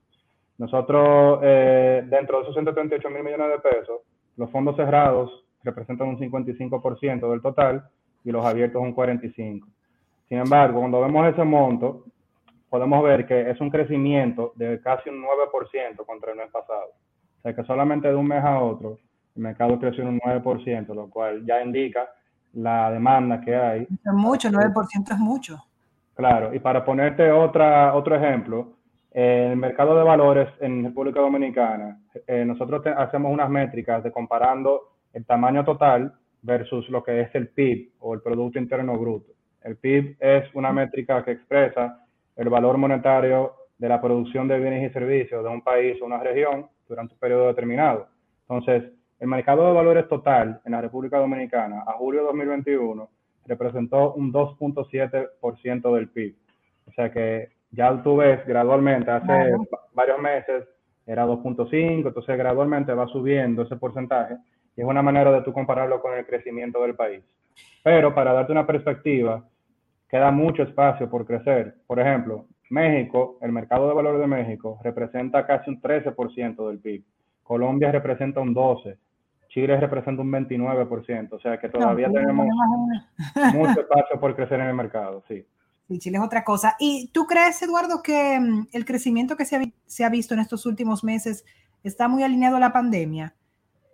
Nosotros, 0.58 1.40
eh, 1.44 2.04
dentro 2.08 2.38
de 2.38 2.44
esos 2.44 2.56
138 2.56 3.10
mil 3.10 3.24
millones 3.24 3.50
de 3.50 3.60
pesos, 3.60 4.02
los 4.38 4.50
fondos 4.52 4.76
cerrados 4.76 5.46
representan 5.64 6.10
un 6.10 6.20
55% 6.20 7.30
del 7.30 7.42
total 7.42 7.88
y 8.24 8.32
los 8.32 8.46
abiertos 8.46 8.82
un 8.82 8.96
45%. 8.96 9.66
Sin 10.30 10.38
embargo, 10.38 10.80
cuando 10.80 11.02
vemos 11.02 11.28
ese 11.28 11.44
monto, 11.44 12.06
podemos 12.70 13.04
ver 13.04 13.28
que 13.28 13.52
es 13.52 13.60
un 13.62 13.70
crecimiento 13.70 14.54
de 14.56 14.80
casi 14.82 15.10
un 15.10 15.24
9% 15.24 16.06
contra 16.06 16.32
el 16.32 16.38
mes 16.38 16.50
pasado. 16.52 16.92
O 17.38 17.42
sea 17.42 17.56
que 17.56 17.64
solamente 17.66 18.08
de 18.08 18.16
un 18.16 18.28
mes 18.28 18.44
a 18.44 18.60
otro, 18.62 18.98
el 19.36 19.42
mercado 19.42 19.80
creció 19.80 20.04
un 20.06 20.20
9%, 20.20 20.94
lo 20.94 21.10
cual 21.10 21.46
ya 21.46 21.62
indica 21.62 22.08
la 22.54 22.92
demanda 22.92 23.42
que 23.42 23.56
hay. 23.56 23.82
Es 23.82 24.14
mucho, 24.14 24.50
9% 24.50 25.12
es 25.12 25.18
mucho. 25.18 25.64
Claro, 26.16 26.54
y 26.54 26.60
para 26.60 26.86
ponerte 26.86 27.32
otra, 27.32 27.96
otro 27.96 28.16
ejemplo, 28.16 28.74
en 29.12 29.52
el 29.52 29.58
mercado 29.58 29.98
de 29.98 30.04
valores 30.04 30.50
en 30.60 30.84
República 30.84 31.22
Dominicana, 31.22 32.00
eh, 32.28 32.46
nosotros 32.46 32.84
hacemos 32.98 33.32
unas 33.32 33.50
métricas 33.50 34.04
de 34.04 34.12
comparando 34.12 34.94
el 35.14 35.26
tamaño 35.26 35.64
total 35.64 36.14
versus 36.42 36.90
lo 36.90 37.04
que 37.04 37.22
es 37.22 37.36
el 37.36 37.50
PIB 37.50 37.94
o 38.00 38.14
el 38.14 38.22
Producto 38.22 38.60
Interno 38.60 38.98
Bruto. 38.98 39.32
El 39.64 39.78
PIB 39.78 40.18
es 40.20 40.54
una 40.54 40.72
métrica 40.72 41.24
que 41.24 41.32
expresa 41.32 42.06
el 42.36 42.50
valor 42.50 42.78
monetario 42.78 43.54
de 43.78 43.90
la 43.90 44.02
producción 44.02 44.48
de 44.48 44.60
bienes 44.60 44.90
y 44.90 44.94
servicios 44.94 45.44
de 45.44 45.50
un 45.50 45.62
país 45.62 46.02
o 46.02 46.06
una 46.06 46.20
región 46.20 46.68
durante 46.88 47.14
un 47.14 47.20
periodo 47.20 47.48
determinado. 47.48 48.08
Entonces, 48.48 48.92
el 49.24 49.30
mercado 49.30 49.66
de 49.66 49.72
valores 49.72 50.10
total 50.10 50.60
en 50.66 50.74
la 50.74 50.82
República 50.82 51.18
Dominicana 51.18 51.86
a 51.88 51.94
julio 51.94 52.20
de 52.20 52.28
2021 52.28 53.10
representó 53.46 54.16
un 54.16 54.34
2.7% 54.34 55.96
del 55.96 56.10
PIB. 56.10 56.36
O 56.90 56.92
sea 56.92 57.10
que 57.10 57.48
ya 57.72 58.04
tú 58.04 58.18
ves 58.18 58.46
gradualmente, 58.46 59.10
hace 59.10 59.56
varios 59.94 60.20
meses 60.20 60.66
era 61.06 61.26
2.5, 61.26 62.08
entonces 62.08 62.38
gradualmente 62.38 62.94
va 62.94 63.08
subiendo 63.08 63.62
ese 63.62 63.78
porcentaje 63.78 64.36
y 64.76 64.82
es 64.82 64.86
una 64.86 65.02
manera 65.02 65.32
de 65.32 65.42
tú 65.42 65.54
compararlo 65.54 66.02
con 66.02 66.18
el 66.18 66.26
crecimiento 66.26 66.82
del 66.82 66.96
país. 66.96 67.24
Pero 67.82 68.14
para 68.14 68.34
darte 68.34 68.52
una 68.52 68.68
perspectiva, 68.68 69.42
queda 70.10 70.32
mucho 70.32 70.64
espacio 70.64 71.10
por 71.10 71.26
crecer. 71.26 71.76
Por 71.88 71.98
ejemplo, 71.98 72.48
México, 72.72 73.38
el 73.40 73.54
mercado 73.54 73.88
de 73.88 73.94
valores 73.94 74.20
de 74.20 74.28
México 74.28 74.82
representa 74.84 75.48
casi 75.48 75.70
un 75.70 75.82
13% 75.82 76.68
del 76.68 76.80
PIB. 76.80 77.06
Colombia 77.42 77.90
representa 77.90 78.42
un 78.42 78.54
12%. 78.54 78.98
Chile 79.54 79.80
representa 79.80 80.22
un 80.24 80.32
29%, 80.32 81.34
o 81.34 81.40
sea 81.40 81.60
que 81.60 81.70
todavía 81.70 82.10
tenemos 82.12 82.48
mucho 83.54 83.80
espacio 83.82 84.20
por 84.20 84.36
crecer 84.36 84.60
en 84.60 84.68
el 84.68 84.74
mercado, 84.74 85.24
sí. 85.28 85.46
Sí, 85.88 86.00
Chile 86.00 86.18
es 86.18 86.24
otra 86.24 86.44
cosa. 86.44 86.76
¿Y 86.80 87.12
tú 87.14 87.28
crees, 87.28 87.62
Eduardo, 87.62 88.02
que 88.02 88.40
mm, 88.40 88.70
el 88.72 88.84
crecimiento 88.84 89.36
que 89.36 89.46
se 89.46 89.58
ha, 89.58 89.62
se 89.86 90.06
ha 90.06 90.10
visto 90.10 90.34
en 90.34 90.40
estos 90.40 90.66
últimos 90.66 91.04
meses 91.04 91.46
está 91.84 92.08
muy 92.08 92.24
alineado 92.24 92.56
a 92.56 92.60
la 92.60 92.74
pandemia? 92.74 93.36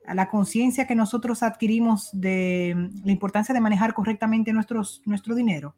a 0.09 0.15
la 0.15 0.27
conciencia 0.27 0.87
que 0.87 0.95
nosotros 0.95 1.43
adquirimos 1.43 2.09
de 2.13 2.73
mm, 2.75 3.05
la 3.05 3.11
importancia 3.11 3.53
de 3.53 3.61
manejar 3.61 3.93
correctamente 3.93 4.51
nuestros, 4.53 5.03
nuestro 5.05 5.35
dinero? 5.35 5.75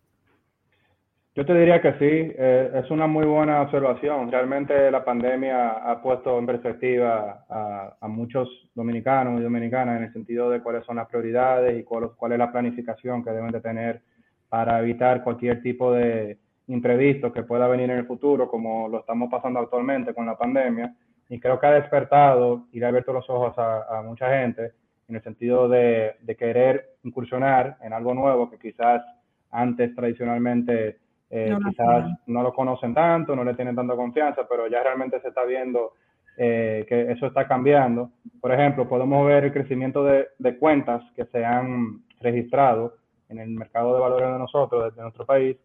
Yo 1.33 1.45
te 1.45 1.53
diría 1.53 1.81
que 1.81 1.93
sí, 1.93 2.33
eh, 2.37 2.71
es 2.75 2.91
una 2.91 3.07
muy 3.07 3.25
buena 3.25 3.61
observación. 3.61 4.29
Realmente 4.29 4.91
la 4.91 5.05
pandemia 5.05 5.69
ha 5.69 6.01
puesto 6.01 6.37
en 6.37 6.45
perspectiva 6.45 7.45
a, 7.49 8.07
muchos 8.09 8.49
dominicanos 8.75 9.39
y 9.39 9.43
dominicanas 9.43 9.97
en 9.97 10.03
el 10.03 10.13
sentido 10.13 10.49
de 10.49 10.61
cuáles 10.61 10.83
son 10.85 10.97
las 10.97 11.07
prioridades 11.07 11.79
y 11.79 11.83
cuál, 11.83 12.11
cuál, 12.17 12.33
es 12.33 12.37
la 12.37 12.51
planificación 12.51 13.23
que 13.23 13.31
deben 13.31 13.51
de 13.51 13.61
tener 13.61 14.01
para 14.49 14.79
evitar 14.81 15.23
cualquier 15.23 15.61
tipo 15.61 15.93
de 15.93 16.37
imprevisto 16.67 17.31
que 17.31 17.43
pueda 17.43 17.69
venir 17.69 17.89
en 17.89 17.99
el 17.99 18.07
futuro, 18.07 18.49
como 18.49 18.89
lo 18.89 18.99
estamos 18.99 19.31
pasando 19.31 19.61
actualmente 19.61 20.13
con 20.13 20.25
la 20.25 20.37
pandemia. 20.37 20.93
Y 21.29 21.39
creo 21.39 21.57
que 21.61 21.67
ha 21.67 21.71
despertado 21.71 22.67
y 22.73 22.79
le 22.79 22.87
ha 22.87 22.89
abierto 22.89 23.13
los 23.13 23.29
ojos 23.29 23.53
a, 23.57 24.01
mucha 24.05 24.37
gente 24.37 24.73
en 25.07 25.15
el 25.15 25.23
sentido 25.23 25.69
de, 25.69 26.15
de 26.19 26.35
querer 26.35 26.95
incursionar 27.03 27.77
en 27.81 27.93
algo 27.93 28.13
nuevo 28.13 28.51
que 28.51 28.57
quizás 28.59 29.01
antes 29.49 29.95
tradicionalmente 29.95 30.99
eh, 31.31 31.57
quizás 31.65 32.05
no 32.27 32.43
lo 32.43 32.53
conocen 32.53 32.93
tanto, 32.93 33.35
no 33.35 33.43
le 33.43 33.55
tienen 33.55 33.75
tanta 33.75 33.95
confianza, 33.95 34.45
pero 34.49 34.67
ya 34.67 34.83
realmente 34.83 35.21
se 35.21 35.29
está 35.29 35.45
viendo 35.45 35.93
eh, 36.37 36.85
que 36.87 37.11
eso 37.11 37.27
está 37.27 37.47
cambiando. 37.47 38.11
Por 38.41 38.51
ejemplo, 38.51 38.87
podemos 38.87 39.25
ver 39.25 39.45
el 39.45 39.53
crecimiento 39.53 40.03
de, 40.03 40.27
de 40.37 40.57
cuentas 40.57 41.01
que 41.15 41.25
se 41.25 41.45
han 41.45 42.01
registrado 42.19 42.95
en 43.29 43.39
el 43.39 43.49
mercado 43.49 43.93
de 43.95 44.01
valores 44.01 44.29
de 44.29 44.39
nosotros, 44.39 44.93
de 44.93 45.01
nuestro 45.01 45.25
país. 45.25 45.57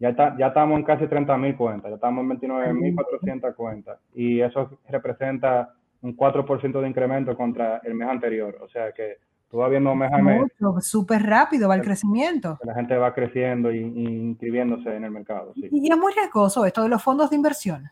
Ya, 0.00 0.08
está, 0.08 0.36
ya 0.36 0.48
estamos 0.48 0.76
en 0.78 0.84
casi 0.84 1.04
30.000 1.04 1.56
cuentas, 1.56 1.90
ya 1.90 1.94
estamos 1.94 2.24
en 2.24 2.40
29.400 2.40 3.54
cuentas 3.54 4.00
y 4.14 4.40
eso 4.40 4.78
representa 4.88 5.74
un 6.02 6.16
4% 6.16 6.80
de 6.80 6.88
incremento 6.88 7.36
contra 7.36 7.80
el 7.84 7.94
mes 7.94 8.08
anterior. 8.08 8.58
O 8.60 8.68
sea 8.68 8.90
que 8.90 9.18
Tú 9.52 9.58
vas 9.58 9.68
viendo 9.68 9.94
mes 9.94 10.10
a 10.10 10.16
mes. 10.16 10.50
Súper 10.80 11.22
rápido 11.24 11.68
va 11.68 11.74
el 11.74 11.82
crecimiento. 11.82 12.58
La 12.64 12.72
gente 12.72 12.96
va 12.96 13.12
creciendo 13.12 13.70
y, 13.70 13.80
inscribiéndose 13.80 14.96
en 14.96 15.04
el 15.04 15.10
mercado. 15.10 15.52
Y 15.54 15.92
es 15.92 15.98
muy 15.98 16.10
riesgoso 16.14 16.64
esto 16.64 16.82
de 16.82 16.88
los 16.88 17.02
fondos 17.02 17.28
de 17.28 17.36
inversión. 17.36 17.84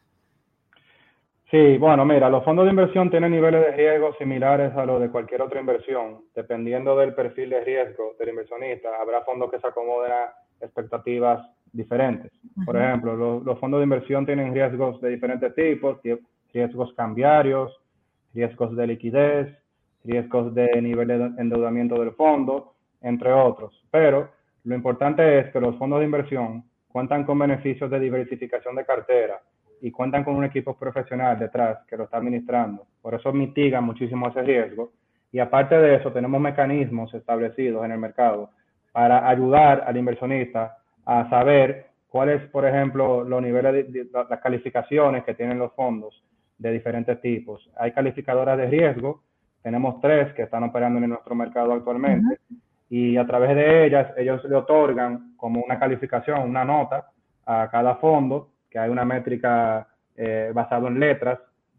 Sí, 1.50 1.76
bueno, 1.76 2.06
mira, 2.06 2.30
los 2.30 2.42
fondos 2.44 2.64
de 2.64 2.70
inversión 2.70 3.10
tienen 3.10 3.32
niveles 3.32 3.60
de 3.60 3.72
riesgo 3.72 4.14
similares 4.14 4.74
a 4.74 4.86
los 4.86 5.02
de 5.02 5.10
cualquier 5.10 5.42
otra 5.42 5.60
inversión. 5.60 6.22
Dependiendo 6.34 6.96
del 6.96 7.12
perfil 7.12 7.50
de 7.50 7.62
riesgo 7.62 8.14
del 8.18 8.30
inversionista, 8.30 8.88
habrá 8.98 9.20
fondos 9.24 9.50
que 9.50 9.60
se 9.60 9.66
acomoden 9.66 10.12
a 10.12 10.32
expectativas 10.62 11.46
diferentes. 11.72 12.32
Por 12.64 12.78
ejemplo, 12.78 13.14
los, 13.14 13.44
los 13.44 13.60
fondos 13.60 13.80
de 13.80 13.84
inversión 13.84 14.24
tienen 14.24 14.54
riesgos 14.54 14.98
de 15.02 15.10
diferentes 15.10 15.54
tipos, 15.54 15.98
riesgos 16.54 16.94
cambiarios, 16.94 17.78
riesgos 18.32 18.74
de 18.74 18.86
liquidez, 18.86 19.59
riesgos 20.04 20.54
de 20.54 20.80
nivel 20.80 21.08
de 21.08 21.14
endeudamiento 21.38 22.00
del 22.00 22.12
fondo, 22.12 22.74
entre 23.00 23.32
otros. 23.32 23.84
Pero 23.90 24.30
lo 24.64 24.74
importante 24.74 25.38
es 25.38 25.52
que 25.52 25.60
los 25.60 25.76
fondos 25.76 26.00
de 26.00 26.06
inversión 26.06 26.64
cuentan 26.88 27.24
con 27.24 27.38
beneficios 27.38 27.90
de 27.90 28.00
diversificación 28.00 28.74
de 28.76 28.84
cartera 28.84 29.40
y 29.80 29.90
cuentan 29.90 30.24
con 30.24 30.36
un 30.36 30.44
equipo 30.44 30.76
profesional 30.76 31.38
detrás 31.38 31.78
que 31.86 31.96
lo 31.96 32.04
está 32.04 32.18
administrando. 32.18 32.86
Por 33.00 33.14
eso 33.14 33.32
mitigan 33.32 33.84
muchísimo 33.84 34.28
ese 34.28 34.42
riesgo. 34.42 34.92
Y 35.32 35.38
aparte 35.38 35.76
de 35.76 35.96
eso, 35.96 36.12
tenemos 36.12 36.40
mecanismos 36.40 37.14
establecidos 37.14 37.84
en 37.84 37.92
el 37.92 37.98
mercado 37.98 38.50
para 38.92 39.28
ayudar 39.28 39.84
al 39.86 39.96
inversionista 39.96 40.78
a 41.06 41.30
saber 41.30 41.86
cuáles, 42.08 42.42
por 42.50 42.66
ejemplo, 42.66 43.24
los 43.24 43.40
niveles 43.40 43.92
de, 43.92 44.08
las 44.12 44.40
calificaciones 44.40 45.24
que 45.24 45.34
tienen 45.34 45.58
los 45.58 45.72
fondos 45.74 46.22
de 46.58 46.72
diferentes 46.72 47.20
tipos. 47.20 47.70
Hay 47.76 47.92
calificadoras 47.92 48.58
de 48.58 48.66
riesgo 48.66 49.22
tenemos 49.62 50.00
tres 50.00 50.32
que 50.34 50.42
están 50.42 50.64
operando 50.64 50.98
en 50.98 51.10
nuestro 51.10 51.34
mercado 51.34 51.72
actualmente 51.72 52.38
y 52.88 53.16
a 53.16 53.26
través 53.26 53.54
de 53.54 53.86
ellas 53.86 54.12
ellos 54.16 54.42
le 54.44 54.56
otorgan 54.56 55.34
como 55.36 55.62
una 55.62 55.78
calificación, 55.78 56.40
una 56.48 56.64
nota 56.64 57.10
a 57.46 57.68
cada 57.70 57.96
fondo, 57.96 58.50
que 58.68 58.78
hay 58.78 58.90
una 58.90 59.04
métrica 59.04 59.88
eh, 60.16 60.50
basada 60.54 60.88
en 60.88 60.98
letras 60.98 61.38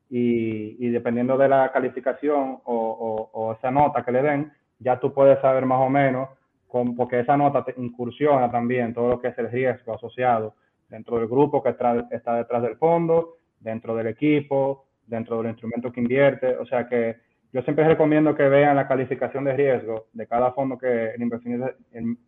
y, 0.10 0.90
dependiendo 0.90 1.38
de 1.38 1.48
la 1.48 1.72
calificación 1.72 2.60
o, 2.66 3.56
esa 3.58 3.72
nota 3.72 4.04
que 4.04 4.12
le 4.12 4.22
den, 4.22 4.52
ya 4.80 5.00
tú 5.00 5.14
puedes 5.14 5.40
saber 5.40 5.66
más 5.66 5.80
o 5.80 5.90
menos, 5.90 6.30
con, 6.68 6.96
porque 6.96 7.20
esa 7.20 7.38
nota 7.38 7.64
te 7.64 7.74
incursiona 7.78 8.52
también 8.52 8.94
todo 8.94 9.10
lo 9.10 9.22
que 9.22 9.30
es 9.30 9.38
el 9.38 9.50
riesgo 9.50 9.94
asociado 9.94 10.56
dentro 10.90 11.18
del 11.18 11.28
grupo 11.28 11.64
que 11.64 11.70
está 11.70 12.36
detrás 12.36 12.62
del 12.62 12.76
fondo, 12.76 13.38
dentro 13.60 13.96
del 13.96 14.08
equipo, 14.08 14.86
dentro 15.06 15.38
del 15.38 15.52
instrumento 15.52 15.92
que 15.92 16.02
invierte, 16.02 16.58
o 16.58 16.66
sea 16.66 16.88
que 16.88 17.31
yo 17.54 17.62
siempre 17.64 17.88
recomiendo 17.88 18.34
que 18.36 18.48
vean 18.48 18.76
la 18.76 18.88
calificación 18.88 19.44
de 19.44 19.54
riesgo 19.54 20.08
de 20.14 20.26
cada 20.26 20.54
fondo 20.54 20.78
que 20.78 21.12
el 21.12 21.22
inversionista, 21.22 21.74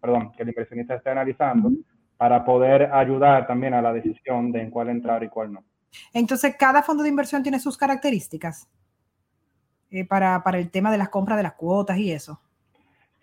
perdón, 0.02 0.32
que 0.34 0.44
el 0.44 0.50
inversionista 0.50 0.96
esté 0.96 1.12
analizando 1.12 1.72
para 2.18 2.44
poder 2.44 2.94
ayudar 2.94 3.48
también 3.48 3.74
a 3.74 3.82
la 3.82 3.94
decisión 3.94 4.52
de 4.52 4.62
en 4.62 4.70
cuál 4.70 4.90
entrar 4.90 5.24
y 5.24 5.30
cuál 5.30 5.54
no. 5.54 5.64
Entonces, 6.14 6.56
cada 6.58 6.84
fondo 6.84 7.04
de 7.04 7.10
inversión 7.10 7.42
tiene 7.42 7.60
sus 7.60 7.78
características 7.78 8.70
eh, 9.92 10.06
para, 10.06 10.44
para 10.44 10.58
el 10.58 10.70
tema 10.70 10.92
de 10.92 10.98
las 10.98 11.10
compras 11.10 11.38
de 11.38 11.44
las 11.44 11.54
cuotas 11.54 11.98
y 11.98 12.12
eso. 12.12 12.40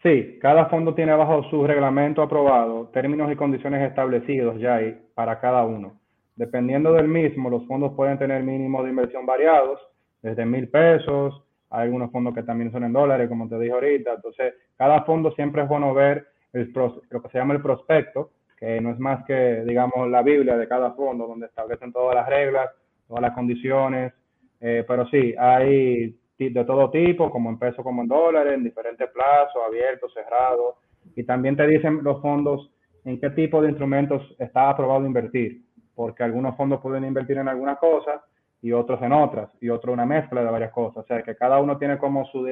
Sí, 0.03 0.39
cada 0.41 0.67
fondo 0.67 0.95
tiene 0.95 1.13
bajo 1.15 1.43
su 1.51 1.67
reglamento 1.67 2.23
aprobado 2.23 2.89
términos 2.89 3.31
y 3.31 3.37
condiciones 3.37 3.87
establecidos 3.87 4.59
ya 4.59 4.77
hay 4.77 4.99
para 5.15 5.39
cada 5.39 5.65
uno. 5.65 6.01
Dependiendo 6.37 6.95
del 6.95 7.09
mismo, 7.09 7.51
los 7.51 7.67
fondos 7.67 7.93
pueden 7.93 8.19
tener 8.19 8.43
mínimos 8.43 8.85
de 8.85 8.91
inversión 8.91 9.27
variados, 9.27 9.79
desde 10.23 10.47
mil 10.47 10.69
pesos 10.69 11.43
hay 11.71 11.85
algunos 11.85 12.11
fondos 12.11 12.35
que 12.35 12.43
también 12.43 12.73
son 12.73 12.85
en 12.85 12.93
dólares, 12.93 13.29
como 13.29 13.49
te 13.49 13.59
dije 13.59 13.73
ahorita. 13.73 14.15
Entonces, 14.15 14.55
cada 14.77 15.05
fondo 15.05 15.31
siempre 15.33 15.63
es 15.63 15.69
bueno 15.69 15.95
ver 15.95 16.27
el, 16.53 16.73
lo 16.73 17.23
que 17.23 17.29
se 17.29 17.39
llama 17.39 17.55
el 17.55 17.63
prospecto, 17.63 18.31
que 18.59 18.81
no 18.81 18.91
es 18.91 18.99
más 18.99 19.25
que, 19.25 19.63
digamos, 19.65 20.11
la 20.11 20.23
Biblia 20.23 20.57
de 20.57 20.69
cada 20.69 20.93
fondo, 20.93 21.27
donde 21.27 21.47
establecen 21.47 21.93
todas 21.93 22.15
las 22.15 22.29
reglas, 22.29 22.71
todas 23.07 23.23
las 23.23 23.33
condiciones. 23.33 24.13
Eh, 24.61 24.85
pero 24.87 25.07
sí, 25.07 25.35
hay 25.39 26.17
de 26.39 26.65
todo 26.65 26.91
tipo, 26.91 27.31
como 27.31 27.51
en 27.51 27.59
pesos 27.59 27.85
como 27.85 28.03
en 28.03 28.09
dólares, 28.09 28.55
en 28.55 28.65
diferentes 28.65 29.09
plazos, 29.11 29.63
abiertos, 29.67 30.13
cerrados. 30.15 30.77
Y 31.15 31.25
también 31.25 31.57
te 31.57 31.67
dicen 31.67 32.01
los 32.03 32.21
fondos 32.23 32.71
en 33.05 33.21
qué 33.21 33.31
tipo 33.31 33.61
de 33.61 33.69
instrumentos 33.69 34.23
está 34.39 34.71
aprobado 34.71 35.07
invertir, 35.07 35.63
porque 35.95 36.23
algunos 36.23 36.57
fondos 36.57 36.81
pueden 36.81 37.05
invertir 37.05 37.39
en 37.39 37.49
algunas 37.49 37.79
cosas 37.79 38.21
y 38.63 38.73
otros 38.73 39.01
en 39.03 39.13
otras, 39.13 39.51
y 39.61 39.69
otro 39.69 39.93
una 39.93 40.07
mezcla 40.07 40.43
de 40.43 40.51
varias 40.51 40.73
cosas. 40.73 41.05
O 41.05 41.07
sea, 41.07 41.23
que 41.23 41.37
cada 41.37 41.59
uno 41.61 41.79
tiene 41.79 41.99
como 41.99 42.25
su, 42.27 42.47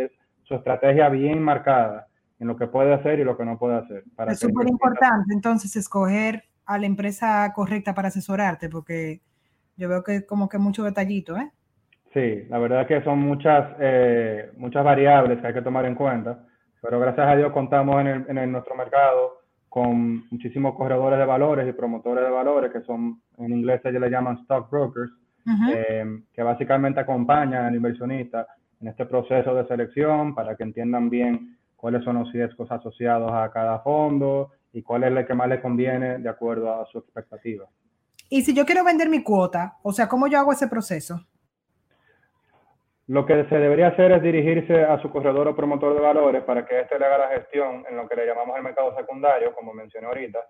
su 0.45 0.55
estrategia 0.55 1.09
bien 1.09 1.43
marcada 1.43 2.07
en 2.39 2.49
lo 2.49 2.57
que 2.57 2.67
puede 2.67 2.95
hacer 2.95 3.19
y 3.19 3.25
lo 3.25 3.37
que 3.37 3.45
no 3.45 3.59
puede 3.59 3.77
hacer. 3.77 4.05
Para 4.17 4.33
es 4.33 4.41
súper 4.41 4.69
importante 4.69 5.35
entonces 5.35 5.75
escoger 5.77 6.45
a 6.67 6.79
la 6.79 6.87
empresa 6.87 7.53
correcta 7.55 7.95
para 7.95 8.09
asesorarte, 8.09 8.69
porque 8.69 9.21
yo 9.77 9.89
veo 9.89 10.03
que 10.03 10.25
como 10.25 10.49
que 10.49 10.59
mucho 10.59 10.85
detallito, 10.85 11.37
¿eh? 11.37 11.51
Sí, 12.15 12.47
la 12.49 12.59
verdad 12.59 12.83
es 12.83 12.89
que 12.89 13.03
son 13.03 13.19
muchas, 13.19 13.77
eh, 13.81 14.51
muchas 14.57 14.83
variables 14.83 15.41
que 15.41 15.47
hay 15.47 15.55
que 15.55 15.63
tomar 15.63 15.85
en 15.85 15.95
cuenta, 15.95 16.47
pero 16.81 16.99
gracias 16.99 17.27
a 17.27 17.37
Dios 17.37 17.53
contamos 17.53 18.01
en, 18.01 18.39
en 18.39 18.53
nuestro 18.53 18.75
mercado 18.75 19.39
con 19.69 20.27
muchísimos 20.31 20.75
corredores 20.75 21.19
de 21.19 21.27
valores 21.27 21.69
y 21.69 21.73
promotores 21.73 22.25
de 22.25 22.31
valores, 22.31 22.73
que 22.73 22.81
son, 22.83 23.21
en 23.37 23.53
inglés 23.53 23.83
ellos 23.85 24.01
le 24.01 24.11
llaman 24.11 24.47
brokers, 25.57 25.89
eh, 25.89 26.23
que 26.33 26.43
básicamente 26.43 27.01
acompañan 27.01 27.67
al 27.67 27.75
inversionista 27.75 28.47
en 28.81 28.89
este 28.89 29.07
proceso 29.07 29.55
de 29.55 29.67
selección 29.67 30.35
para 30.35 30.57
que 30.57 30.63
entiendan 30.63 31.11
bien 31.11 31.59
cuáles 31.77 32.05
son 32.05 32.17
los 32.17 32.33
riesgos 32.33 32.71
asociados 32.71 33.31
a 33.33 33.51
cada 33.51 33.81
fondo 33.81 34.51
y 34.73 34.83
cuál 34.83 35.05
es 35.05 35.13
el 35.13 35.27
que 35.27 35.35
más 35.35 35.49
le 35.49 35.61
conviene 35.61 36.19
de 36.19 36.29
acuerdo 36.29 36.73
a 36.73 36.87
su 36.87 36.99
expectativa. 36.99 37.67
Y 38.29 38.43
si 38.43 38.55
yo 38.55 38.67
quiero 38.67 38.85
vender 38.85 39.09
mi 39.09 39.23
cuota, 39.23 39.77
o 39.83 39.93
sea, 39.93 40.09
¿cómo 40.09 40.27
yo 40.27 40.39
hago 40.39 40.53
ese 40.53 40.69
proceso? 40.69 41.21
Lo 43.07 43.25
que 43.25 43.47
se 43.49 43.55
debería 43.57 43.89
hacer 43.89 44.13
es 44.13 44.23
dirigirse 44.23 44.85
a 44.85 45.01
su 45.01 45.09
corredor 45.11 45.49
o 45.49 45.57
promotor 45.57 45.95
de 45.95 46.01
valores 46.01 46.43
para 46.43 46.67
que 46.67 46.81
éste 46.81 46.99
le 46.99 47.07
haga 47.07 47.19
la 47.19 47.29
gestión 47.29 47.85
en 47.89 47.97
lo 47.97 48.07
que 48.07 48.17
le 48.17 48.27
llamamos 48.27 48.55
el 48.59 48.63
mercado 48.63 48.95
secundario, 48.95 49.55
como 49.55 49.73
mencioné 49.73 50.09
ahorita. 50.09 50.41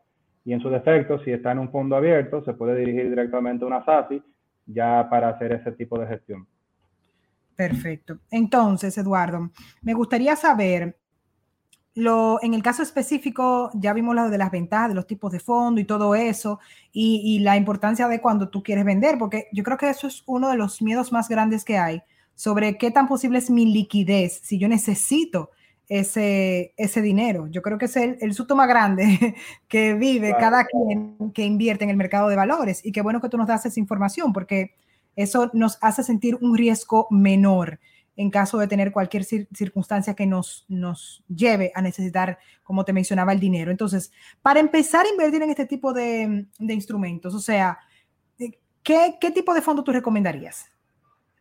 Y 0.45 0.53
en 0.55 0.61
su 0.61 0.69
defecto, 0.69 1.21
si 1.21 1.31
está 1.31 1.53
en 1.53 1.61
un 1.61 1.71
fondo 1.71 1.95
abierto, 1.95 2.43
se 2.43 2.55
puede 2.55 2.75
dirigir 2.75 3.11
directamente 3.11 3.65
a 3.65 3.69
una 3.69 3.85
SASI 3.85 4.21
ya 4.69 5.09
para 5.11 5.31
hacer 5.31 5.53
ese 5.53 5.73
tipo 5.73 5.99
de 5.99 6.07
gestión. 6.07 6.47
Perfecto. 7.57 8.19
Entonces, 8.31 8.97
Eduardo, 8.99 9.51
me 9.83 9.95
gustaría 9.95 10.37
saber, 10.37 10.97
lo, 11.95 12.39
en 12.43 12.55
el 12.55 12.63
caso 12.63 12.85
específico, 12.85 13.71
ya 13.75 13.93
vimos 13.93 14.15
lo 14.15 14.31
de 14.31 14.39
las 14.39 14.53
ventajas 14.53 14.91
de 14.91 14.95
los 14.95 15.09
tipos 15.09 15.33
de 15.33 15.41
fondo 15.41 15.81
y 15.81 15.85
todo 15.85 16.15
eso, 16.15 16.61
y, 16.93 17.23
y 17.25 17.41
la 17.41 17.57
importancia 17.57 18.07
de 18.07 18.21
cuando 18.21 18.49
tú 18.49 18.63
quieres 18.63 18.85
vender, 18.85 19.19
porque 19.19 19.49
yo 19.53 19.65
creo 19.65 19.77
que 19.77 19.91
eso 19.91 20.07
es 20.07 20.23
uno 20.27 20.51
de 20.51 20.57
los 20.57 20.81
miedos 20.81 21.11
más 21.11 21.29
grandes 21.29 21.65
que 21.65 21.79
hay 21.79 22.03
sobre 22.37 22.79
qué 22.79 22.93
tan 22.93 23.09
posible 23.09 23.39
es 23.39 23.51
mi 23.51 23.67
liquidez, 23.67 24.41
si 24.45 24.59
yo 24.61 24.69
necesito 24.69 25.51
ese, 25.89 26.75
ese 26.77 27.03
dinero. 27.03 27.47
Yo 27.49 27.63
creo 27.63 27.79
que 27.79 27.87
es 27.87 27.97
el, 27.97 28.19
el 28.21 28.35
susto 28.35 28.55
más 28.55 28.69
grande 28.69 29.35
que 29.69 29.95
vive 29.95 30.35
cada 30.39 30.65
quien 30.65 31.33
que 31.33 31.45
invierte 31.45 31.85
en 31.85 31.91
el 31.91 31.97
mercado 31.97 32.29
de 32.29 32.37
valores. 32.37 32.85
Y 32.85 32.93
qué 32.93 33.03
bueno 33.03 33.21
que 33.21 33.29
tú 33.29 33.39
nos 33.39 33.47
das 33.47 33.67
esa 33.67 33.81
información, 33.81 34.33
porque 34.33 34.75
eso 35.17 35.51
nos 35.53 35.79
hace 35.81 36.03
sentir 36.03 36.37
un 36.41 36.57
riesgo 36.57 37.09
menor 37.11 37.81
en 38.19 38.31
caso 38.31 38.59
de 38.59 38.67
tener 38.67 38.91
cualquier 38.91 39.25
circunstancia 39.25 40.15
que 40.15 40.27
nos, 40.27 40.67
nos 40.69 41.23
lleve 41.29 41.71
a 41.75 41.81
necesitar, 41.81 42.39
como 42.65 42.85
te 42.85 42.93
mencionaba, 42.93 43.33
el 43.33 43.39
dinero. 43.39 43.71
Entonces, 43.71 44.11
para 44.43 44.59
empezar 44.59 45.07
a 45.07 45.09
invertir 45.09 45.41
en 45.41 45.51
este 45.51 45.67
tipo 45.67 45.93
de, 45.93 46.47
de 46.59 46.75
instrumentos, 46.75 47.33
o 47.33 47.39
sea, 47.39 47.79
¿qué, 48.83 49.17
¿qué 49.21 49.31
tipo 49.31 49.55
de 49.55 49.63
fondo 49.63 49.85
tú 49.85 49.93
recomendarías? 49.93 50.67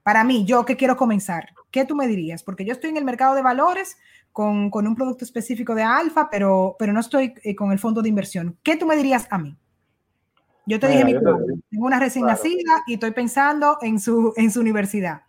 Para 0.03 0.23
mí, 0.23 0.45
yo 0.45 0.65
que 0.65 0.77
quiero 0.77 0.95
comenzar, 0.97 1.49
¿qué 1.71 1.83
tú 1.83 1.95
me 1.95 2.07
dirías? 2.07 2.43
Porque 2.43 2.63
yo 2.63 2.73
estoy 2.73 2.91
en 2.91 2.97
el 2.97 3.05
mercado 3.05 3.33
de 3.33 3.41
valores 3.41 3.97
con, 4.37 4.69
con 4.69 4.85
un 4.85 4.93
producto 4.93 5.25
específico 5.25 5.73
de 5.73 5.81
alfa, 5.81 6.29
pero, 6.29 6.75
pero 6.77 6.93
no 6.93 6.99
estoy 6.99 7.33
eh, 7.43 7.55
con 7.55 7.71
el 7.71 7.79
fondo 7.79 8.03
de 8.03 8.09
inversión. 8.09 8.55
¿Qué 8.61 8.77
tú 8.77 8.85
me 8.85 8.95
dirías 8.95 9.27
a 9.31 9.39
mí? 9.39 9.57
Yo 10.67 10.79
te 10.79 10.87
dije, 10.87 11.03
mi 11.05 11.13
tengo 11.13 11.57
una 11.71 11.99
recién 11.99 12.27
nacida 12.27 12.83
y 12.85 12.93
estoy 12.93 13.09
pensando 13.13 13.79
en 13.81 13.99
su, 13.99 14.35
en 14.37 14.51
su 14.51 14.61
universidad. 14.61 15.23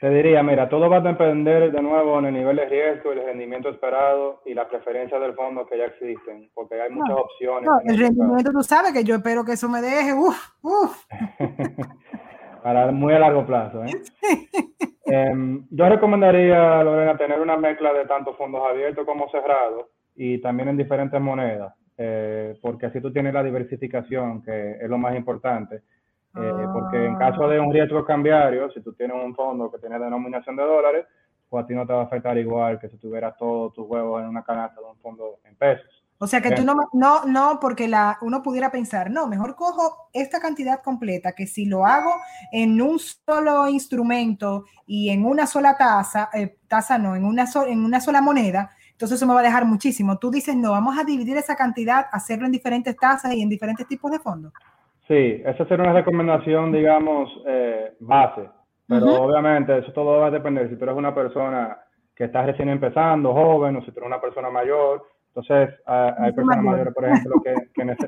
Te 0.00 0.08
diría, 0.08 0.42
mira, 0.42 0.70
todo 0.70 0.88
va 0.88 0.96
a 0.96 1.00
depender 1.00 1.70
de 1.70 1.82
nuevo 1.82 2.18
en 2.18 2.24
el 2.24 2.32
nivel 2.32 2.56
de 2.56 2.64
riesgo, 2.64 3.12
el 3.12 3.26
rendimiento 3.26 3.68
esperado 3.68 4.40
y 4.46 4.54
la 4.54 4.66
preferencia 4.70 5.18
del 5.18 5.34
fondo 5.34 5.66
que 5.66 5.76
ya 5.76 5.84
existen, 5.84 6.50
porque 6.54 6.80
hay 6.80 6.88
muchas 6.88 7.18
opciones. 7.18 7.68
No, 7.68 7.78
el 7.84 7.98
rendimiento, 7.98 8.52
tú 8.52 8.62
sabes 8.62 8.94
que 8.94 9.04
yo 9.04 9.16
espero 9.16 9.44
que 9.44 9.52
eso 9.52 9.68
me 9.68 9.82
deje, 9.82 10.14
uff, 10.14 10.48
uff. 10.62 11.06
para 12.62 12.90
muy 12.92 13.12
a 13.12 13.18
largo 13.18 13.46
plazo. 13.46 13.84
¿eh? 13.84 13.90
Em, 15.04 15.66
yo 15.70 15.88
recomendaría, 15.90 16.82
Lorena, 16.82 17.18
tener 17.18 17.38
una 17.38 17.56
mezcla 17.56 17.92
de 17.92 18.06
tanto 18.06 18.32
fondos 18.34 18.62
abiertos 18.66 19.04
como 19.04 19.28
cerrados 19.30 19.86
y 20.14 20.40
también 20.40 20.70
en 20.70 20.76
diferentes 20.78 21.20
monedas, 21.20 21.74
eh, 21.98 22.56
porque 22.62 22.86
así 22.86 22.98
tú 23.00 23.12
tienes 23.12 23.34
la 23.34 23.42
diversificación, 23.42 24.42
que 24.42 24.78
es 24.80 24.88
lo 24.88 24.96
más 24.96 25.14
importante. 25.14 25.82
Eh, 26.34 26.66
porque 26.72 27.04
en 27.04 27.16
caso 27.16 27.46
de 27.46 27.60
un 27.60 27.74
riesgo 27.74 28.06
cambiario, 28.06 28.70
si 28.70 28.80
tú 28.80 28.94
tienes 28.94 29.16
un 29.22 29.34
fondo 29.34 29.70
que 29.70 29.78
tiene 29.78 29.98
denominación 29.98 30.56
de 30.56 30.62
dólares, 30.62 31.06
pues 31.50 31.64
a 31.64 31.66
ti 31.66 31.74
no 31.74 31.86
te 31.86 31.92
va 31.92 32.00
a 32.00 32.04
afectar 32.04 32.38
igual 32.38 32.80
que 32.80 32.88
si 32.88 32.96
tuvieras 32.96 33.36
todos 33.36 33.74
tus 33.74 33.86
huevos 33.86 34.22
en 34.22 34.28
una 34.28 34.42
canasta 34.42 34.80
de 34.80 34.86
un 34.86 34.96
fondo 34.96 35.40
en 35.44 35.56
pesos. 35.56 36.01
O 36.22 36.28
sea 36.28 36.40
que 36.40 36.52
tú 36.52 36.62
no, 36.64 36.74
no, 36.92 37.24
no, 37.24 37.58
porque 37.60 37.88
la, 37.88 38.16
uno 38.20 38.44
pudiera 38.44 38.70
pensar, 38.70 39.10
no, 39.10 39.26
mejor 39.26 39.56
cojo 39.56 40.08
esta 40.12 40.38
cantidad 40.38 40.80
completa, 40.80 41.32
que 41.32 41.48
si 41.48 41.64
lo 41.64 41.84
hago 41.84 42.12
en 42.52 42.80
un 42.80 43.00
solo 43.00 43.66
instrumento 43.66 44.66
y 44.86 45.10
en 45.10 45.24
una 45.24 45.48
sola 45.48 45.76
tasa, 45.76 46.30
eh, 46.32 46.58
tasa 46.68 46.96
no, 46.96 47.16
en 47.16 47.24
una, 47.24 47.46
en 47.66 47.84
una 47.84 48.00
sola 48.00 48.22
moneda, 48.22 48.70
entonces 48.92 49.16
eso 49.16 49.26
me 49.26 49.34
va 49.34 49.40
a 49.40 49.42
dejar 49.42 49.64
muchísimo. 49.64 50.18
Tú 50.18 50.30
dices, 50.30 50.54
no, 50.54 50.70
vamos 50.70 50.96
a 50.96 51.02
dividir 51.02 51.36
esa 51.36 51.56
cantidad, 51.56 52.06
hacerlo 52.12 52.46
en 52.46 52.52
diferentes 52.52 52.96
tasas 52.96 53.34
y 53.34 53.42
en 53.42 53.48
diferentes 53.48 53.88
tipos 53.88 54.12
de 54.12 54.20
fondos. 54.20 54.52
Sí, 55.08 55.42
esa 55.44 55.66
sería 55.66 55.82
una 55.82 55.92
recomendación, 55.92 56.70
digamos, 56.70 57.30
eh, 57.48 57.96
base, 57.98 58.48
pero 58.86 59.24
obviamente 59.24 59.76
eso 59.76 59.92
todo 59.92 60.20
va 60.20 60.28
a 60.28 60.30
depender 60.30 60.70
si 60.70 60.76
tú 60.76 60.84
eres 60.84 60.96
una 60.96 61.12
persona 61.12 61.78
que 62.14 62.26
está 62.26 62.46
recién 62.46 62.68
empezando, 62.68 63.32
joven, 63.32 63.74
o 63.74 63.80
si 63.80 63.90
tú 63.90 63.98
eres 63.98 64.06
una 64.06 64.20
persona 64.20 64.48
mayor, 64.48 65.02
entonces, 65.34 65.74
hay 65.86 66.32
personas 66.32 66.62
mayores, 66.62 66.92
por 66.92 67.06
ejemplo, 67.06 67.42
que, 67.42 67.54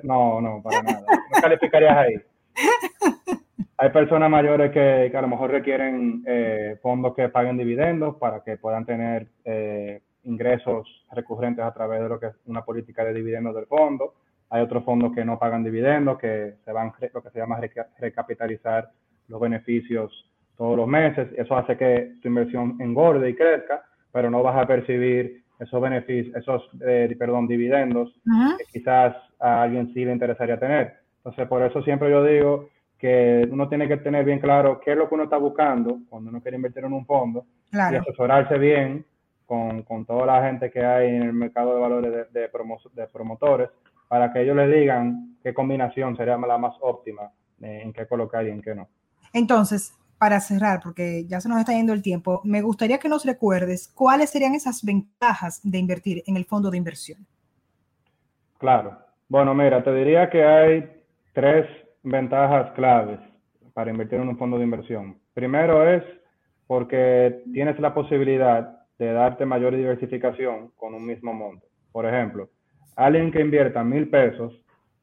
no, 0.03 0.43
no, 0.43 0.63
para 0.63 0.83
nada. 0.83 1.01
No 1.01 1.41
calificarías 1.41 1.97
ahí. 1.97 2.15
Hay 3.77 3.91
personas 3.91 4.31
mayores 4.31 4.71
que, 4.71 5.13
a 5.15 5.21
lo 5.21 5.27
mejor 5.27 5.51
requieren 5.51 6.23
eh, 6.27 6.79
fondos 6.81 7.13
que 7.15 7.29
paguen 7.29 7.59
dividendos 7.59 8.17
para 8.17 8.41
que 8.45 8.57
puedan 8.57 8.87
tener 8.87 9.27
eh, 9.45 10.01
ingresos 10.23 11.05
recurrentes 11.11 11.65
a 11.65 11.75
través 11.75 12.01
de 12.01 12.09
lo 12.09 12.21
que 12.21 12.27
es 12.27 12.35
una 12.47 12.65
política 12.65 13.05
de 13.05 13.13
dividendos 13.13 13.55
del 13.55 13.67
fondo. 13.67 14.15
Hay 14.51 14.63
otros 14.63 14.85
fondos 14.85 15.13
que 15.13 15.25
no 15.25 15.41
pagan 15.41 15.65
dividendos, 15.65 16.19
que 16.19 16.55
se 16.65 16.73
van 16.73 16.93
lo 17.13 17.23
que 17.23 17.31
se 17.31 17.39
llama 17.41 17.61
recapitalizar 17.99 18.91
los 19.27 19.41
beneficios 19.41 20.31
todos 20.57 20.77
los 20.77 20.87
meses. 20.87 21.29
Eso 21.37 21.57
hace 21.57 21.77
que 21.77 22.13
tu 22.23 22.29
inversión 22.29 22.77
engorde 22.81 23.31
y 23.31 23.35
crezca, 23.35 23.83
pero 24.13 24.31
no 24.31 24.43
vas 24.43 24.57
a 24.57 24.67
percibir 24.67 25.44
esos 25.65 25.81
beneficios, 25.81 26.37
esos, 26.37 26.63
eh, 26.87 27.15
perdón, 27.19 27.47
dividendos 27.47 28.15
que 28.59 28.79
quizás 28.79 29.17
a 29.39 29.63
alguien 29.63 29.93
sí 29.93 30.05
le 30.05 30.13
interesaría 30.13 30.59
tener. 30.59 30.95
Entonces, 31.19 31.49
por 31.49 31.63
eso 31.63 31.83
siempre 31.83 32.11
yo 32.11 32.25
digo 32.25 32.69
que 32.99 33.47
uno 33.51 33.69
tiene 33.69 33.89
que 33.89 33.99
tener 33.99 34.25
bien 34.25 34.39
claro 34.39 34.81
qué 34.81 34.93
es 34.93 34.97
lo 34.97 35.09
que 35.09 35.15
uno 35.15 35.25
está 35.25 35.37
buscando 35.37 35.99
cuando 36.09 36.31
uno 36.31 36.41
quiere 36.41 36.57
invertir 36.57 36.85
en 36.85 36.93
un 36.93 37.05
fondo 37.05 37.45
y 37.73 37.77
asesorarse 37.77 38.57
bien 38.57 39.05
con, 39.47 39.83
con, 39.83 40.07
toda 40.07 40.25
la 40.27 40.47
gente 40.47 40.71
que 40.71 40.85
hay 40.85 41.09
en 41.09 41.23
el 41.23 41.33
mercado 41.33 41.75
de 41.75 41.81
valores 41.81 42.13
de, 42.13 42.41
de, 42.41 42.49
de 42.95 43.07
promotores 43.09 43.69
para 44.09 44.33
que 44.33 44.43
ellos 44.43 44.57
le 44.57 44.69
digan 44.69 45.37
qué 45.43 45.53
combinación 45.53 46.17
sería 46.17 46.37
la 46.37 46.57
más 46.57 46.75
óptima 46.81 47.31
en 47.61 47.93
qué 47.93 48.07
colocar 48.07 48.47
y 48.47 48.51
en 48.51 48.63
qué 48.63 48.75
no. 48.75 48.89
Entonces, 49.33 49.93
para 50.19 50.41
cerrar, 50.41 50.81
porque 50.83 51.27
ya 51.27 51.41
se 51.41 51.49
nos 51.49 51.59
está 51.59 51.73
yendo 51.73 51.93
el 51.93 52.03
tiempo, 52.03 52.41
me 52.45 52.63
gustaría 52.63 52.99
que 52.99 53.09
nos 53.09 53.25
recuerdes 53.25 53.89
cuáles 53.95 54.31
serían 54.31 54.55
esas 54.55 54.85
ventajas 54.85 55.61
de 55.63 55.79
invertir 55.79 56.23
en 56.27 56.37
el 56.37 56.45
fondo 56.45 56.71
de 56.71 56.79
inversión. 56.79 57.27
Claro. 58.59 58.99
Bueno, 59.29 59.55
mira, 59.55 59.83
te 59.83 59.93
diría 59.95 60.31
que 60.31 60.45
hay 60.45 60.91
tres 61.33 61.67
ventajas 62.03 62.73
claves 62.73 63.19
para 63.73 63.91
invertir 63.91 64.21
en 64.21 64.29
un 64.29 64.39
fondo 64.39 64.59
de 64.59 64.65
inversión. 64.65 65.19
Primero 65.35 65.89
es 65.89 66.05
porque 66.67 67.43
tienes 67.53 67.79
la 67.81 67.93
posibilidad 67.93 68.81
de 68.99 69.13
darte 69.13 69.45
mayor 69.45 69.77
diversificación 69.77 70.71
con 70.77 70.95
un 70.95 71.05
mismo 71.05 71.35
monto. 71.35 71.67
Por 71.93 72.07
ejemplo, 72.07 72.49
alguien 72.97 73.33
que 73.33 73.41
invierta 73.41 73.83
mil 73.83 74.09
pesos 74.09 74.53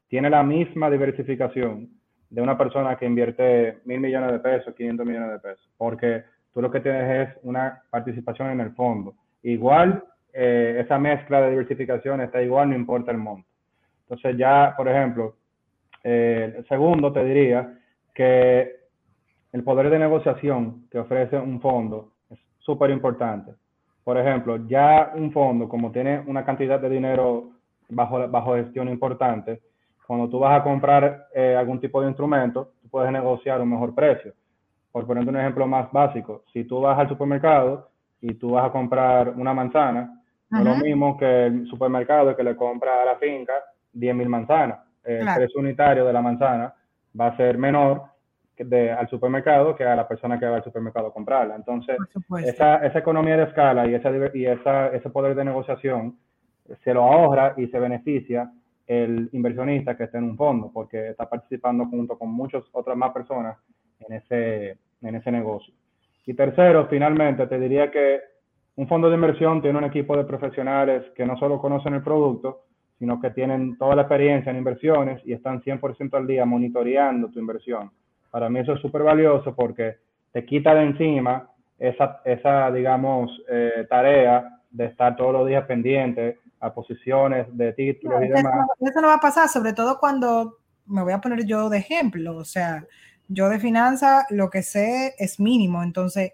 tiene 0.08 0.30
la 0.30 0.42
misma 0.42 0.90
diversificación 0.90 1.90
de 2.32 2.40
una 2.40 2.56
persona 2.56 2.96
que 2.96 3.04
invierte 3.04 3.80
mil 3.84 4.00
millones 4.00 4.32
de 4.32 4.38
pesos, 4.38 4.74
500 4.74 5.06
millones 5.06 5.32
de 5.32 5.38
pesos, 5.38 5.68
porque 5.76 6.24
tú 6.54 6.62
lo 6.62 6.70
que 6.70 6.80
tienes 6.80 7.28
es 7.28 7.36
una 7.42 7.82
participación 7.90 8.48
en 8.50 8.60
el 8.60 8.70
fondo. 8.72 9.14
Igual, 9.42 10.02
eh, 10.32 10.80
esa 10.82 10.98
mezcla 10.98 11.42
de 11.42 11.50
diversificación 11.50 12.22
está 12.22 12.42
igual, 12.42 12.70
no 12.70 12.74
importa 12.76 13.10
el 13.10 13.18
monto. 13.18 13.46
Entonces 14.04 14.38
ya, 14.38 14.72
por 14.74 14.88
ejemplo, 14.88 15.36
eh, 16.02 16.64
segundo 16.70 17.12
te 17.12 17.22
diría 17.22 17.78
que 18.14 18.76
el 19.52 19.62
poder 19.62 19.90
de 19.90 19.98
negociación 19.98 20.86
que 20.90 21.00
ofrece 21.00 21.36
un 21.36 21.60
fondo 21.60 22.12
es 22.30 22.38
súper 22.60 22.90
importante. 22.90 23.52
Por 24.04 24.16
ejemplo, 24.16 24.56
ya 24.66 25.12
un 25.14 25.32
fondo, 25.32 25.68
como 25.68 25.92
tiene 25.92 26.22
una 26.26 26.46
cantidad 26.46 26.80
de 26.80 26.88
dinero 26.88 27.50
bajo, 27.90 28.26
bajo 28.26 28.54
gestión 28.54 28.88
importante, 28.88 29.60
cuando 30.06 30.28
tú 30.28 30.38
vas 30.38 30.60
a 30.60 30.62
comprar 30.62 31.28
eh, 31.34 31.54
algún 31.56 31.80
tipo 31.80 32.00
de 32.00 32.08
instrumento, 32.08 32.72
tú 32.82 32.88
puedes 32.88 33.12
negociar 33.12 33.60
un 33.60 33.70
mejor 33.70 33.94
precio. 33.94 34.34
Por 34.90 35.06
poner 35.06 35.26
un 35.26 35.36
ejemplo 35.36 35.66
más 35.66 35.90
básico, 35.90 36.44
si 36.52 36.64
tú 36.64 36.80
vas 36.80 36.98
al 36.98 37.08
supermercado 37.08 37.90
y 38.20 38.34
tú 38.34 38.50
vas 38.50 38.66
a 38.66 38.72
comprar 38.72 39.30
una 39.30 39.54
manzana, 39.54 40.22
no 40.50 40.58
es 40.58 40.64
lo 40.66 40.76
mismo 40.76 41.16
que 41.16 41.46
el 41.46 41.66
supermercado 41.66 42.36
que 42.36 42.44
le 42.44 42.54
compra 42.56 43.02
a 43.02 43.06
la 43.06 43.16
finca 43.16 43.54
10.000 43.94 44.26
manzanas. 44.26 44.80
El 45.02 45.26
precio 45.34 45.60
unitario 45.60 46.04
de 46.04 46.12
la 46.12 46.20
manzana 46.20 46.74
va 47.18 47.28
a 47.28 47.36
ser 47.36 47.56
menor 47.56 48.02
de, 48.58 48.92
al 48.92 49.08
supermercado 49.08 49.74
que 49.74 49.84
a 49.84 49.96
la 49.96 50.06
persona 50.06 50.38
que 50.38 50.46
va 50.46 50.56
al 50.56 50.64
supermercado 50.64 51.08
a 51.08 51.12
comprarla. 51.12 51.56
Entonces, 51.56 51.96
esa, 52.44 52.76
esa, 52.86 52.98
economía 52.98 53.36
de 53.36 53.44
escala 53.44 53.86
y, 53.86 53.94
esa, 53.94 54.10
y 54.34 54.46
esa, 54.46 54.88
ese 54.88 55.10
poder 55.10 55.34
de 55.34 55.44
negociación 55.44 56.18
se 56.84 56.94
lo 56.94 57.04
ahorra 57.04 57.54
y 57.56 57.66
se 57.68 57.78
beneficia 57.78 58.50
el 58.86 59.28
inversionista 59.32 59.96
que 59.96 60.04
está 60.04 60.18
en 60.18 60.24
un 60.24 60.36
fondo, 60.36 60.70
porque 60.72 61.10
está 61.10 61.28
participando 61.28 61.86
junto 61.86 62.18
con 62.18 62.30
muchas 62.30 62.64
otras 62.72 62.96
más 62.96 63.12
personas 63.12 63.56
en 64.00 64.16
ese, 64.16 64.76
en 65.02 65.14
ese 65.14 65.30
negocio. 65.30 65.72
Y 66.26 66.34
tercero, 66.34 66.86
finalmente, 66.88 67.46
te 67.46 67.58
diría 67.58 67.90
que 67.90 68.20
un 68.76 68.88
fondo 68.88 69.08
de 69.08 69.16
inversión 69.16 69.60
tiene 69.60 69.78
un 69.78 69.84
equipo 69.84 70.16
de 70.16 70.24
profesionales 70.24 71.04
que 71.14 71.26
no 71.26 71.36
solo 71.36 71.60
conocen 71.60 71.94
el 71.94 72.02
producto, 72.02 72.64
sino 72.98 73.20
que 73.20 73.30
tienen 73.30 73.76
toda 73.76 73.96
la 73.96 74.02
experiencia 74.02 74.50
en 74.50 74.58
inversiones 74.58 75.20
y 75.26 75.32
están 75.32 75.60
100% 75.62 76.14
al 76.14 76.26
día 76.26 76.44
monitoreando 76.44 77.28
tu 77.28 77.40
inversión. 77.40 77.90
Para 78.30 78.48
mí 78.48 78.60
eso 78.60 78.74
es 78.74 78.80
súper 78.80 79.02
valioso 79.02 79.54
porque 79.54 79.96
te 80.32 80.44
quita 80.44 80.74
de 80.74 80.84
encima 80.84 81.50
esa, 81.78 82.20
esa 82.24 82.70
digamos, 82.70 83.30
eh, 83.50 83.86
tarea 83.88 84.60
de 84.70 84.86
estar 84.86 85.16
todos 85.16 85.32
los 85.32 85.48
días 85.48 85.66
pendiente 85.66 86.38
a 86.62 86.72
posiciones 86.72 87.46
de 87.50 87.72
títulos 87.72 88.22
y 88.24 88.28
demás. 88.28 88.68
Eso 88.80 89.00
no 89.00 89.08
va 89.08 89.14
a 89.14 89.20
pasar, 89.20 89.48
sobre 89.48 89.72
todo 89.72 89.98
cuando 89.98 90.58
me 90.86 91.02
voy 91.02 91.12
a 91.12 91.20
poner 91.20 91.44
yo 91.44 91.68
de 91.68 91.78
ejemplo, 91.78 92.36
o 92.36 92.44
sea, 92.44 92.86
yo 93.28 93.48
de 93.48 93.58
finanzas 93.58 94.26
lo 94.30 94.48
que 94.48 94.62
sé 94.62 95.14
es 95.18 95.40
mínimo, 95.40 95.82
entonces 95.82 96.32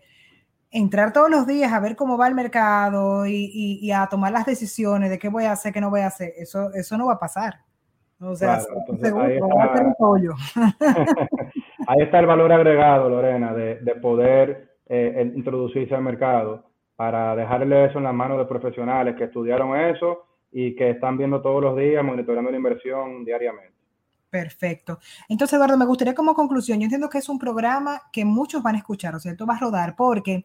entrar 0.70 1.14
todos 1.14 1.30
los 1.30 1.46
días 1.46 1.72
a 1.72 1.80
ver 1.80 1.96
cómo 1.96 2.18
va 2.18 2.28
el 2.28 2.34
mercado 2.34 3.24
y, 3.26 3.90
a 3.90 4.06
tomar 4.08 4.32
las 4.32 4.44
decisiones 4.44 5.08
de 5.08 5.18
qué 5.18 5.30
voy 5.30 5.44
a 5.44 5.52
hacer, 5.52 5.72
qué 5.72 5.80
no 5.80 5.88
voy 5.88 6.00
a 6.00 6.08
hacer, 6.08 6.34
eso, 6.36 6.74
eso 6.74 6.98
no 6.98 7.06
va 7.06 7.14
a 7.14 7.18
pasar. 7.18 7.60
O 8.20 8.34
sea, 8.34 8.58
ahí, 11.86 12.02
está, 12.02 12.18
el 12.18 12.26
valor 12.26 12.52
agregado, 12.52 13.08
Lorena, 13.08 13.54
de, 13.54 13.76
poder 14.02 14.76
eh, 14.88 15.32
introducirse 15.34 15.94
al 15.94 16.02
mercado 16.02 16.67
para 16.98 17.36
dejarle 17.36 17.84
eso 17.84 17.98
en 17.98 18.04
las 18.04 18.12
manos 18.12 18.38
de 18.38 18.44
profesionales 18.46 19.14
que 19.14 19.22
estudiaron 19.22 19.78
eso 19.78 20.26
y 20.50 20.74
que 20.74 20.90
están 20.90 21.16
viendo 21.16 21.40
todos 21.40 21.62
los 21.62 21.76
días, 21.76 22.04
monitoreando 22.04 22.50
la 22.50 22.56
inversión 22.56 23.24
diariamente. 23.24 23.72
Perfecto. 24.28 24.98
Entonces, 25.28 25.54
Eduardo, 25.54 25.78
me 25.78 25.86
gustaría 25.86 26.12
como 26.12 26.34
conclusión, 26.34 26.80
yo 26.80 26.86
entiendo 26.86 27.08
que 27.08 27.18
es 27.18 27.28
un 27.28 27.38
programa 27.38 28.02
que 28.12 28.24
muchos 28.24 28.64
van 28.64 28.74
a 28.74 28.78
escuchar, 28.78 29.14
o 29.14 29.20
sea, 29.20 29.30
esto 29.30 29.46
va 29.46 29.54
a 29.54 29.60
rodar, 29.60 29.94
porque 29.94 30.44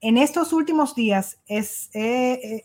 en 0.00 0.18
estos 0.18 0.52
últimos 0.52 0.96
días 0.96 1.40
es, 1.46 1.88
eh, 1.94 2.64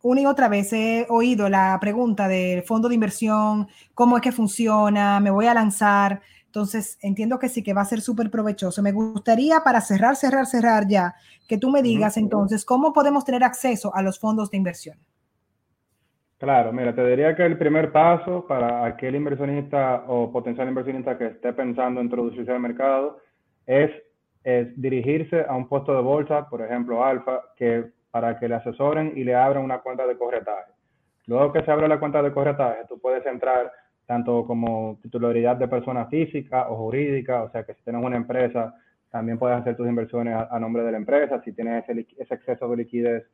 una 0.00 0.20
y 0.20 0.26
otra 0.26 0.48
vez 0.48 0.72
he 0.72 1.06
oído 1.08 1.48
la 1.48 1.76
pregunta 1.80 2.28
del 2.28 2.62
fondo 2.62 2.88
de 2.88 2.94
inversión, 2.94 3.66
cómo 3.92 4.16
es 4.16 4.22
que 4.22 4.30
funciona, 4.30 5.18
me 5.18 5.32
voy 5.32 5.46
a 5.46 5.54
lanzar. 5.54 6.22
Entonces, 6.50 6.98
entiendo 7.00 7.38
que 7.38 7.48
sí 7.48 7.62
que 7.62 7.72
va 7.72 7.82
a 7.82 7.84
ser 7.84 8.00
súper 8.00 8.28
provechoso. 8.28 8.82
Me 8.82 8.90
gustaría, 8.90 9.60
para 9.60 9.80
cerrar, 9.80 10.16
cerrar, 10.16 10.46
cerrar 10.46 10.88
ya, 10.88 11.14
que 11.48 11.58
tú 11.58 11.70
me 11.70 11.80
digas 11.80 12.16
entonces, 12.16 12.64
¿cómo 12.64 12.92
podemos 12.92 13.24
tener 13.24 13.44
acceso 13.44 13.94
a 13.94 14.02
los 14.02 14.18
fondos 14.18 14.50
de 14.50 14.56
inversión? 14.56 14.98
Claro, 16.38 16.72
mira, 16.72 16.92
te 16.92 17.06
diría 17.06 17.36
que 17.36 17.46
el 17.46 17.56
primer 17.56 17.92
paso 17.92 18.44
para 18.48 18.84
aquel 18.84 19.14
inversionista 19.14 20.02
o 20.08 20.32
potencial 20.32 20.66
inversionista 20.66 21.16
que 21.16 21.26
esté 21.26 21.52
pensando 21.52 22.00
en 22.00 22.06
introducirse 22.06 22.50
al 22.50 22.58
mercado 22.58 23.18
es, 23.64 23.92
es 24.42 24.68
dirigirse 24.74 25.46
a 25.48 25.54
un 25.54 25.68
puesto 25.68 25.94
de 25.94 26.02
bolsa, 26.02 26.48
por 26.48 26.62
ejemplo, 26.62 27.04
Alfa, 27.04 27.42
que 27.56 27.92
para 28.10 28.40
que 28.40 28.48
le 28.48 28.56
asesoren 28.56 29.12
y 29.14 29.22
le 29.22 29.36
abran 29.36 29.62
una 29.62 29.78
cuenta 29.78 30.04
de 30.04 30.18
corretaje. 30.18 30.72
Luego 31.26 31.52
que 31.52 31.62
se 31.62 31.70
abre 31.70 31.86
la 31.86 32.00
cuenta 32.00 32.20
de 32.20 32.32
corretaje, 32.32 32.86
tú 32.88 32.98
puedes 32.98 33.24
entrar 33.24 33.70
tanto 34.10 34.44
como 34.44 34.98
titularidad 35.02 35.54
de 35.54 35.68
persona 35.68 36.06
física 36.06 36.68
o 36.68 36.74
jurídica, 36.78 37.44
o 37.44 37.50
sea 37.52 37.62
que 37.62 37.74
si 37.74 37.84
tienes 37.84 38.04
una 38.04 38.16
empresa, 38.16 38.74
también 39.08 39.38
puedes 39.38 39.56
hacer 39.56 39.76
tus 39.76 39.86
inversiones 39.86 40.34
a, 40.50 40.58
nombre 40.58 40.82
de 40.82 40.90
la 40.90 40.98
empresa, 40.98 41.40
si 41.44 41.52
tienes 41.52 41.88
ese, 41.88 42.34
exceso 42.34 42.68
de 42.68 42.78
liquidez 42.78 43.24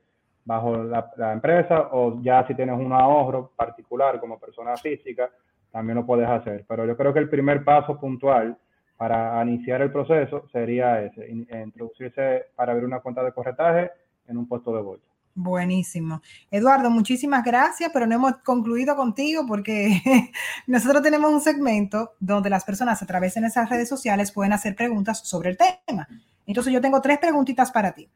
bajo 0.45 0.77
la, 0.77 1.11
la, 1.17 1.33
empresa, 1.33 1.89
o 1.93 2.21
ya 2.21 2.47
si 2.47 2.55
tienes 2.55 2.79
un 2.79 2.93
ahorro 2.93 3.53
particular 3.57 4.21
como 4.21 4.39
persona 4.39 4.77
física, 4.77 5.31
también 5.73 5.97
lo 5.97 6.05
puedes 6.05 6.29
hacer. 6.29 6.67
Pero 6.69 6.85
yo 6.85 6.95
creo 6.95 7.15
que 7.15 7.21
el 7.21 7.31
primer 7.31 7.65
paso 7.65 7.99
puntual 7.99 8.55
para 8.99 9.43
iniciar 9.47 9.81
el 9.81 9.91
proceso 9.91 10.47
sería 10.53 11.03
ese, 11.03 11.27
introducirse 11.27 12.49
para 12.55 12.73
abrir 12.73 12.85
una 12.85 13.01
cuenta 13.01 13.25
de 13.25 13.33
corretaje 13.33 13.93
en 14.29 14.37
un 14.37 14.47
puesto 14.47 14.77
de 14.77 14.83
bolsa. 14.83 15.16
Buenísimo. 15.39 16.23
Eduardo, 16.51 16.89
muchísimas 16.89 17.45
gracias, 17.45 17.91
pero 17.93 18.07
no 18.07 18.15
hemos 18.15 18.39
concluido 18.39 18.97
contigo 18.97 19.45
porque 19.47 20.01
nosotros 20.67 21.03
tenemos 21.03 21.31
un 21.31 21.43
segmento 21.43 22.15
donde 22.19 22.49
las 22.49 22.65
personas 22.65 23.03
a 23.03 23.07
través 23.07 23.35
de 23.35 23.47
esas 23.47 23.69
redes 23.69 23.87
sociales 23.87 24.33
pueden 24.33 24.55
hacer 24.55 24.75
preguntas 24.75 25.29
sobre 25.29 25.51
el 25.51 25.59
tema. 25.59 26.09
Entonces 26.47 26.73
yo 26.73 26.81
tengo 26.81 27.03
tres 27.03 27.19
preguntitas 27.19 27.71
para 27.71 27.93
ti. 27.93 28.09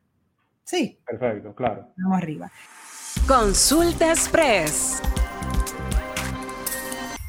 Sí. 0.65 0.99
Perfecto, 1.07 1.55
claro. 1.55 1.93
Vamos 1.99 2.17
arriba. 2.17 2.51
Consulta 3.27 4.09
Express. 4.09 5.03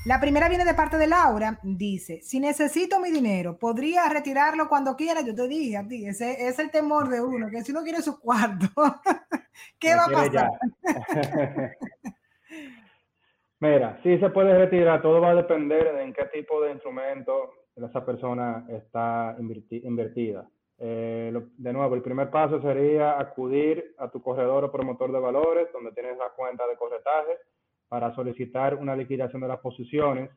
La 0.03 0.19
primera 0.19 0.49
viene 0.49 0.65
de 0.65 0.73
parte 0.73 0.97
de 0.97 1.05
Laura, 1.05 1.59
dice, 1.61 2.21
si 2.23 2.39
necesito 2.39 2.99
mi 2.99 3.11
dinero, 3.11 3.59
¿podría 3.59 4.09
retirarlo 4.09 4.67
cuando 4.67 4.95
quiera? 4.95 5.21
Yo 5.21 5.35
te 5.35 5.47
dije 5.47 5.77
a 5.77 5.87
ti, 5.87 6.07
ese 6.07 6.47
es 6.47 6.57
el 6.57 6.71
temor 6.71 7.07
de 7.07 7.21
uno, 7.21 7.49
que 7.51 7.61
si 7.61 7.71
uno 7.71 7.83
quiere 7.83 8.01
su 8.01 8.19
cuarto, 8.19 8.65
¿qué 9.79 9.93
va 9.93 10.05
a 10.05 10.09
pasar? 10.09 10.49
Mira, 13.59 13.99
sí 14.01 14.17
se 14.17 14.31
puede 14.31 14.57
retirar, 14.57 15.03
todo 15.03 15.21
va 15.21 15.29
a 15.29 15.35
depender 15.35 15.93
de 15.93 16.01
en 16.01 16.13
qué 16.13 16.25
tipo 16.33 16.59
de 16.61 16.71
instrumento 16.71 17.53
esa 17.75 18.03
persona 18.03 18.65
está 18.69 19.35
invertida. 19.37 20.49
Eh, 20.79 21.31
de 21.57 21.73
nuevo, 21.73 21.93
el 21.93 22.01
primer 22.01 22.31
paso 22.31 22.59
sería 22.59 23.19
acudir 23.19 23.93
a 23.99 24.09
tu 24.09 24.19
corredor 24.19 24.63
o 24.63 24.71
promotor 24.71 25.11
de 25.11 25.19
valores, 25.19 25.71
donde 25.71 25.91
tienes 25.91 26.17
la 26.17 26.29
cuenta 26.35 26.65
de 26.65 26.75
corretaje, 26.75 27.37
para 27.91 28.15
solicitar 28.15 28.75
una 28.75 28.95
liquidación 28.95 29.41
de 29.41 29.49
las 29.49 29.59
posiciones 29.59 30.29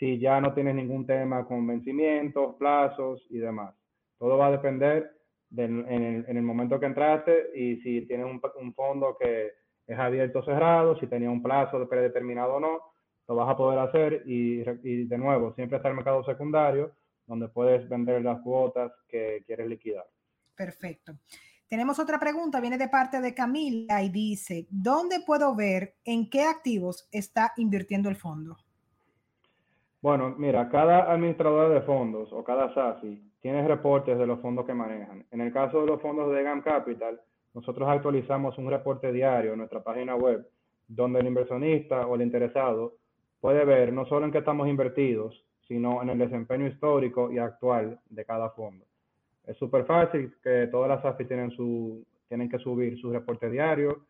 si 0.00 0.18
ya 0.18 0.40
no 0.40 0.52
tienes 0.52 0.74
ningún 0.74 1.06
tema 1.06 1.46
con 1.46 1.64
vencimientos, 1.64 2.56
plazos 2.56 3.24
y 3.30 3.38
demás. 3.38 3.72
Todo 4.18 4.36
va 4.36 4.48
a 4.48 4.50
depender 4.50 5.08
en, 5.56 6.24
el, 6.26 6.42
momento 6.42 6.80
que 6.80 6.86
entraste 6.86 7.50
y 7.54 7.76
si 7.82 8.04
tienes 8.08 8.26
un, 8.26 8.74
fondo 8.74 9.16
que 9.16 9.52
es 9.86 9.96
abierto 9.96 10.40
o 10.40 10.44
cerrado, 10.44 10.98
si 10.98 11.06
tenía 11.06 11.30
un 11.30 11.40
plazo 11.40 11.78
de 11.78 11.86
predeterminado 11.86 12.54
o 12.54 12.60
no, 12.60 12.80
lo 13.28 13.36
vas 13.36 13.48
a 13.48 13.56
poder 13.56 13.78
hacer 13.78 14.24
y, 14.26 14.64
y 14.82 15.04
de 15.04 15.18
nuevo, 15.18 15.54
siempre 15.54 15.76
está 15.76 15.90
el 15.90 15.94
mercado 15.94 16.24
secundario 16.24 16.90
donde 17.28 17.46
puedes 17.46 17.88
vender 17.88 18.22
las 18.22 18.40
cuotas 18.40 18.90
que 19.06 19.44
quieres 19.46 19.68
liquidar. 19.68 20.06
Perfecto. 20.56 21.12
Tenemos 21.68 21.98
otra 21.98 22.18
pregunta, 22.18 22.62
viene 22.62 22.78
de 22.78 22.88
parte 22.88 23.20
de 23.20 23.34
Camila 23.34 24.02
y 24.02 24.08
dice, 24.08 24.66
¿dónde 24.70 25.20
puedo 25.26 25.54
ver 25.54 25.96
en 26.02 26.30
qué 26.30 26.44
activos 26.44 27.06
está 27.12 27.52
invirtiendo 27.58 28.08
el 28.08 28.16
fondo? 28.16 28.56
Bueno, 30.00 30.34
mira, 30.38 30.70
cada 30.70 31.12
administrador 31.12 31.74
de 31.74 31.82
fondos 31.82 32.32
o 32.32 32.42
cada 32.42 32.72
SASI 32.72 33.22
tiene 33.42 33.68
reportes 33.68 34.18
de 34.18 34.26
los 34.26 34.40
fondos 34.40 34.64
que 34.64 34.72
manejan. 34.72 35.26
En 35.30 35.42
el 35.42 35.52
caso 35.52 35.82
de 35.82 35.88
los 35.88 36.00
fondos 36.00 36.32
de 36.32 36.42
GAM 36.42 36.62
Capital, 36.62 37.20
nosotros 37.52 37.86
actualizamos 37.86 38.56
un 38.56 38.70
reporte 38.70 39.12
diario 39.12 39.52
en 39.52 39.58
nuestra 39.58 39.82
página 39.82 40.16
web 40.16 40.48
donde 40.86 41.20
el 41.20 41.26
inversionista 41.26 42.06
o 42.06 42.14
el 42.14 42.22
interesado 42.22 42.94
puede 43.40 43.66
ver 43.66 43.92
no 43.92 44.06
solo 44.06 44.24
en 44.24 44.32
qué 44.32 44.38
estamos 44.38 44.68
invertidos, 44.68 45.44
sino 45.66 46.00
en 46.02 46.08
el 46.08 46.18
desempeño 46.18 46.66
histórico 46.66 47.30
y 47.30 47.36
actual 47.36 48.00
de 48.08 48.24
cada 48.24 48.48
fondo 48.52 48.87
es 49.48 49.56
súper 49.56 49.84
fácil 49.84 50.34
que 50.42 50.68
todas 50.70 50.88
las 50.88 51.04
AFI 51.04 51.24
tienen, 51.24 51.50
su, 51.50 52.04
tienen 52.28 52.48
que 52.48 52.58
subir 52.58 52.98
su 53.00 53.10
reporte 53.10 53.50
diario 53.50 54.06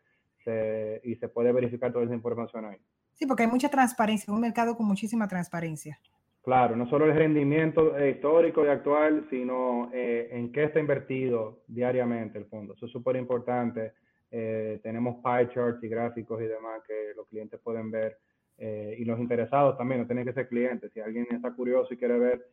y 1.03 1.15
se 1.17 1.29
puede 1.29 1.53
verificar 1.53 1.93
toda 1.93 2.07
esa 2.07 2.15
información 2.15 2.65
ahí. 2.65 2.79
Sí, 3.13 3.27
porque 3.27 3.43
hay 3.43 3.51
mucha 3.51 3.69
transparencia, 3.69 4.33
un 4.33 4.41
mercado 4.41 4.75
con 4.75 4.87
muchísima 4.87 5.29
transparencia. 5.29 6.01
Claro, 6.49 6.77
no 6.77 6.89
solo 6.89 7.05
el 7.05 7.15
rendimiento 7.15 7.93
histórico 8.03 8.65
y 8.65 8.69
actual, 8.69 9.27
sino 9.29 9.91
eh, 9.93 10.31
en 10.33 10.51
qué 10.51 10.65
está 10.65 10.81
invertido 10.81 11.61
diariamente 11.67 12.39
el 12.39 12.47
fondo. 12.47 12.73
Eso 12.73 12.87
es 12.87 12.93
súper 12.93 13.17
importante. 13.17 13.93
Eh, 14.31 14.81
tenemos 14.83 15.17
pie 15.17 15.51
charts 15.53 15.83
y 15.83 15.89
gráficos 15.89 16.41
y 16.41 16.45
demás 16.45 16.81
que 16.87 17.13
los 17.15 17.27
clientes 17.29 17.61
pueden 17.61 17.91
ver 17.91 18.17
eh, 18.57 18.97
y 18.99 19.05
los 19.05 19.19
interesados 19.19 19.77
también, 19.77 20.01
no 20.01 20.07
tienen 20.07 20.25
que 20.25 20.33
ser 20.33 20.49
clientes. 20.49 20.91
Si 20.95 21.01
alguien 21.01 21.27
está 21.31 21.53
curioso 21.53 21.93
y 21.93 21.99
quiere 21.99 22.19
ver 22.19 22.47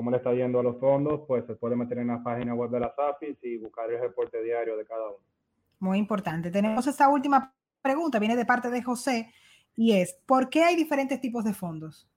cómo 0.00 0.10
le 0.10 0.16
está 0.16 0.32
yendo 0.32 0.60
a 0.60 0.62
los 0.62 0.80
fondos, 0.80 1.20
pues 1.28 1.44
se 1.44 1.56
puede 1.56 1.76
meter 1.76 1.98
en 1.98 2.06
la 2.06 2.22
página 2.22 2.54
web 2.54 2.70
de 2.70 2.80
la 2.80 2.94
SAFIS 2.96 3.36
y 3.42 3.58
buscar 3.58 3.90
el 3.90 4.00
reporte 4.00 4.42
diario 4.42 4.74
de 4.78 4.86
cada 4.86 5.08
uno. 5.08 5.18
Muy 5.78 5.98
importante. 5.98 6.50
Tenemos 6.50 6.86
esta 6.86 7.10
última 7.10 7.52
pregunta, 7.82 8.18
viene 8.18 8.34
de 8.34 8.46
parte 8.46 8.70
de 8.70 8.82
José, 8.82 9.30
y 9.76 9.92
es, 9.92 10.18
¿por 10.24 10.48
qué 10.48 10.64
hay 10.64 10.74
diferentes 10.74 11.20
tipos 11.20 11.44
de 11.44 11.52
fondos? 11.52 12.08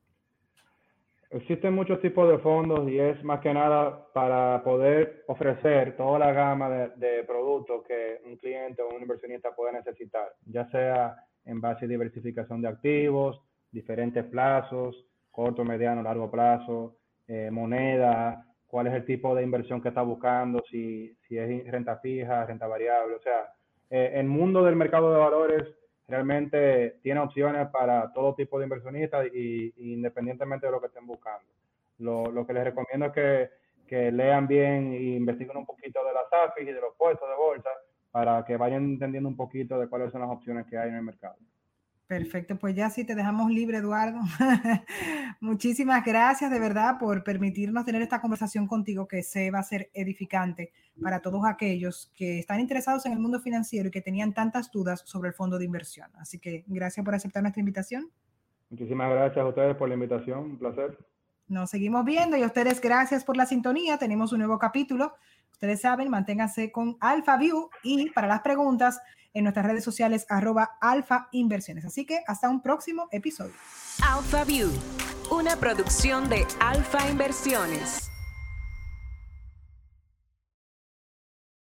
Existen 1.30 1.74
muchos 1.76 2.00
tipos 2.00 2.30
de 2.30 2.38
fondos 2.38 2.90
y 2.90 2.98
es 2.98 3.22
más 3.26 3.42
que 3.42 3.54
nada 3.54 4.08
para 4.14 4.64
poder 4.64 5.26
ofrecer 5.28 5.98
toda 5.98 6.20
la 6.20 6.32
gama 6.32 6.70
de, 6.70 7.26
productos 7.26 7.84
que 7.86 8.22
un 8.26 8.38
cliente 8.38 8.82
o 8.82 8.96
un 8.96 9.02
inversionista 9.02 9.54
pueda 9.54 9.74
necesitar, 9.74 10.32
ya 10.46 10.70
sea 10.70 11.18
en 11.44 11.60
base 11.60 11.84
a 11.84 11.90
diversificación 11.90 12.62
de 12.62 12.70
activos, 12.70 13.42
diferentes 13.74 14.24
plazos, 14.24 14.96
corto, 15.32 15.66
mediano, 15.66 16.02
largo 16.02 16.32
plazo, 16.32 16.96
eh, 17.28 17.50
moneda, 17.52 18.46
cuál 18.68 18.88
es 18.88 18.94
el 18.94 19.06
tipo 19.06 19.36
de 19.36 19.44
inversión 19.44 19.82
que 19.82 19.90
está 19.90 20.02
buscando, 20.02 20.64
si, 20.70 21.16
si 21.28 21.38
es 21.38 21.72
renta 21.72 21.98
fija, 21.98 22.46
renta 22.46 22.68
variable. 22.68 23.16
O 23.16 23.22
sea, 23.22 23.54
eh, 23.90 24.14
el 24.16 24.26
mundo 24.26 24.64
del 24.64 24.76
mercado 24.76 25.14
de 25.14 25.20
valores 25.20 25.64
realmente 26.08 26.98
tiene 27.02 27.20
opciones 27.20 27.68
para 27.70 28.12
todo 28.14 28.36
tipo 28.36 28.58
de 28.58 28.66
inversionistas 28.66 29.28
y, 29.34 29.74
independientemente 29.94 30.66
de 30.66 30.72
lo 30.72 30.82
que 30.82 30.88
estén 30.88 31.06
buscando. 31.06 31.48
Lo, 32.00 32.32
lo 32.32 32.46
que 32.46 32.54
les 32.54 32.64
recomiendo 32.64 33.06
es 33.06 33.12
que, 33.14 33.50
que, 33.88 34.12
lean 34.12 34.48
bien 34.48 34.94
e 34.94 35.16
investiguen 35.16 35.58
un 35.58 35.66
poquito 35.66 36.04
de 36.04 36.14
las 36.14 36.50
AFIS 36.50 36.68
y 36.68 36.74
de 36.74 36.82
los 36.82 36.96
puestos 36.98 37.30
de 37.30 37.36
bolsa 37.36 37.70
para 38.12 38.44
que 38.46 38.58
vayan 38.58 38.84
entendiendo 38.84 39.30
un 39.30 39.38
poquito 39.38 39.80
de 39.80 39.88
cuáles 39.88 40.12
son 40.12 40.22
las 40.22 40.30
opciones 40.30 40.66
que 40.68 40.78
hay 40.78 40.90
en 40.90 40.96
el 40.96 41.04
mercado. 41.04 41.36
Perfecto, 42.14 42.60
pues 42.60 42.76
ya 42.76 42.92
sí 42.92 43.06
te 43.06 43.16
dejamos 43.16 43.50
libre, 43.50 43.80
Eduardo. 43.80 44.20
Muchísimas 45.42 46.06
gracias 46.06 46.52
de 46.52 46.60
verdad 46.60 47.00
por 47.00 47.24
permitirnos 47.24 47.86
tener 47.86 48.04
esta 48.04 48.22
conversación 48.22 48.68
contigo 48.68 49.08
que 49.08 49.24
se 49.24 49.50
va 49.50 49.58
a 49.58 49.64
ser 49.64 49.90
edificante 49.96 50.72
para 51.02 51.22
todos 51.22 51.44
aquellos 51.44 52.12
que 52.16 52.38
están 52.38 52.60
interesados 52.60 53.08
en 53.08 53.14
el 53.14 53.20
mundo 53.20 53.40
financiero 53.40 53.88
y 53.88 53.92
que 53.92 54.02
tenían 54.02 54.32
tantas 54.32 54.70
dudas 54.70 55.02
sobre 55.08 55.30
el 55.30 55.34
fondo 55.34 55.58
de 55.58 55.66
inversión. 55.66 56.12
Así 56.20 56.38
que 56.38 56.64
gracias 56.68 57.04
por 57.04 57.16
aceptar 57.16 57.42
nuestra 57.42 57.62
invitación. 57.62 58.12
Muchísimas 58.70 59.10
gracias 59.10 59.44
a 59.44 59.48
ustedes 59.48 59.76
por 59.76 59.88
la 59.90 59.96
invitación, 59.96 60.40
un 60.52 60.60
placer. 60.60 60.96
Nos 61.48 61.72
seguimos 61.72 62.06
viendo 62.06 62.38
y 62.38 62.44
a 62.44 62.46
ustedes 62.46 62.80
gracias 62.80 63.26
por 63.26 63.38
la 63.38 63.48
sintonía. 63.48 63.98
Tenemos 63.98 64.32
un 64.34 64.38
nuevo 64.38 64.60
capítulo. 64.60 65.14
Ustedes 65.64 65.80
saben, 65.80 66.10
manténganse 66.10 66.74
con 66.74 66.98
AlphaView 67.00 67.70
y 67.84 68.10
para 68.10 68.28
las 68.28 68.42
preguntas 68.42 69.00
en 69.34 69.46
nuestras 69.46 69.66
redes 69.66 69.82
sociales 69.82 70.26
arroba 70.28 70.72
alfa 70.82 71.30
inversiones. 71.32 71.86
Así 71.86 72.06
que 72.06 72.20
hasta 72.28 72.50
un 72.50 72.62
próximo 72.62 73.08
episodio. 73.12 73.54
AlphaView, 74.06 74.70
una 75.32 75.56
producción 75.56 76.28
de 76.28 76.46
Alfa 76.60 77.10
Inversiones. 77.10 78.13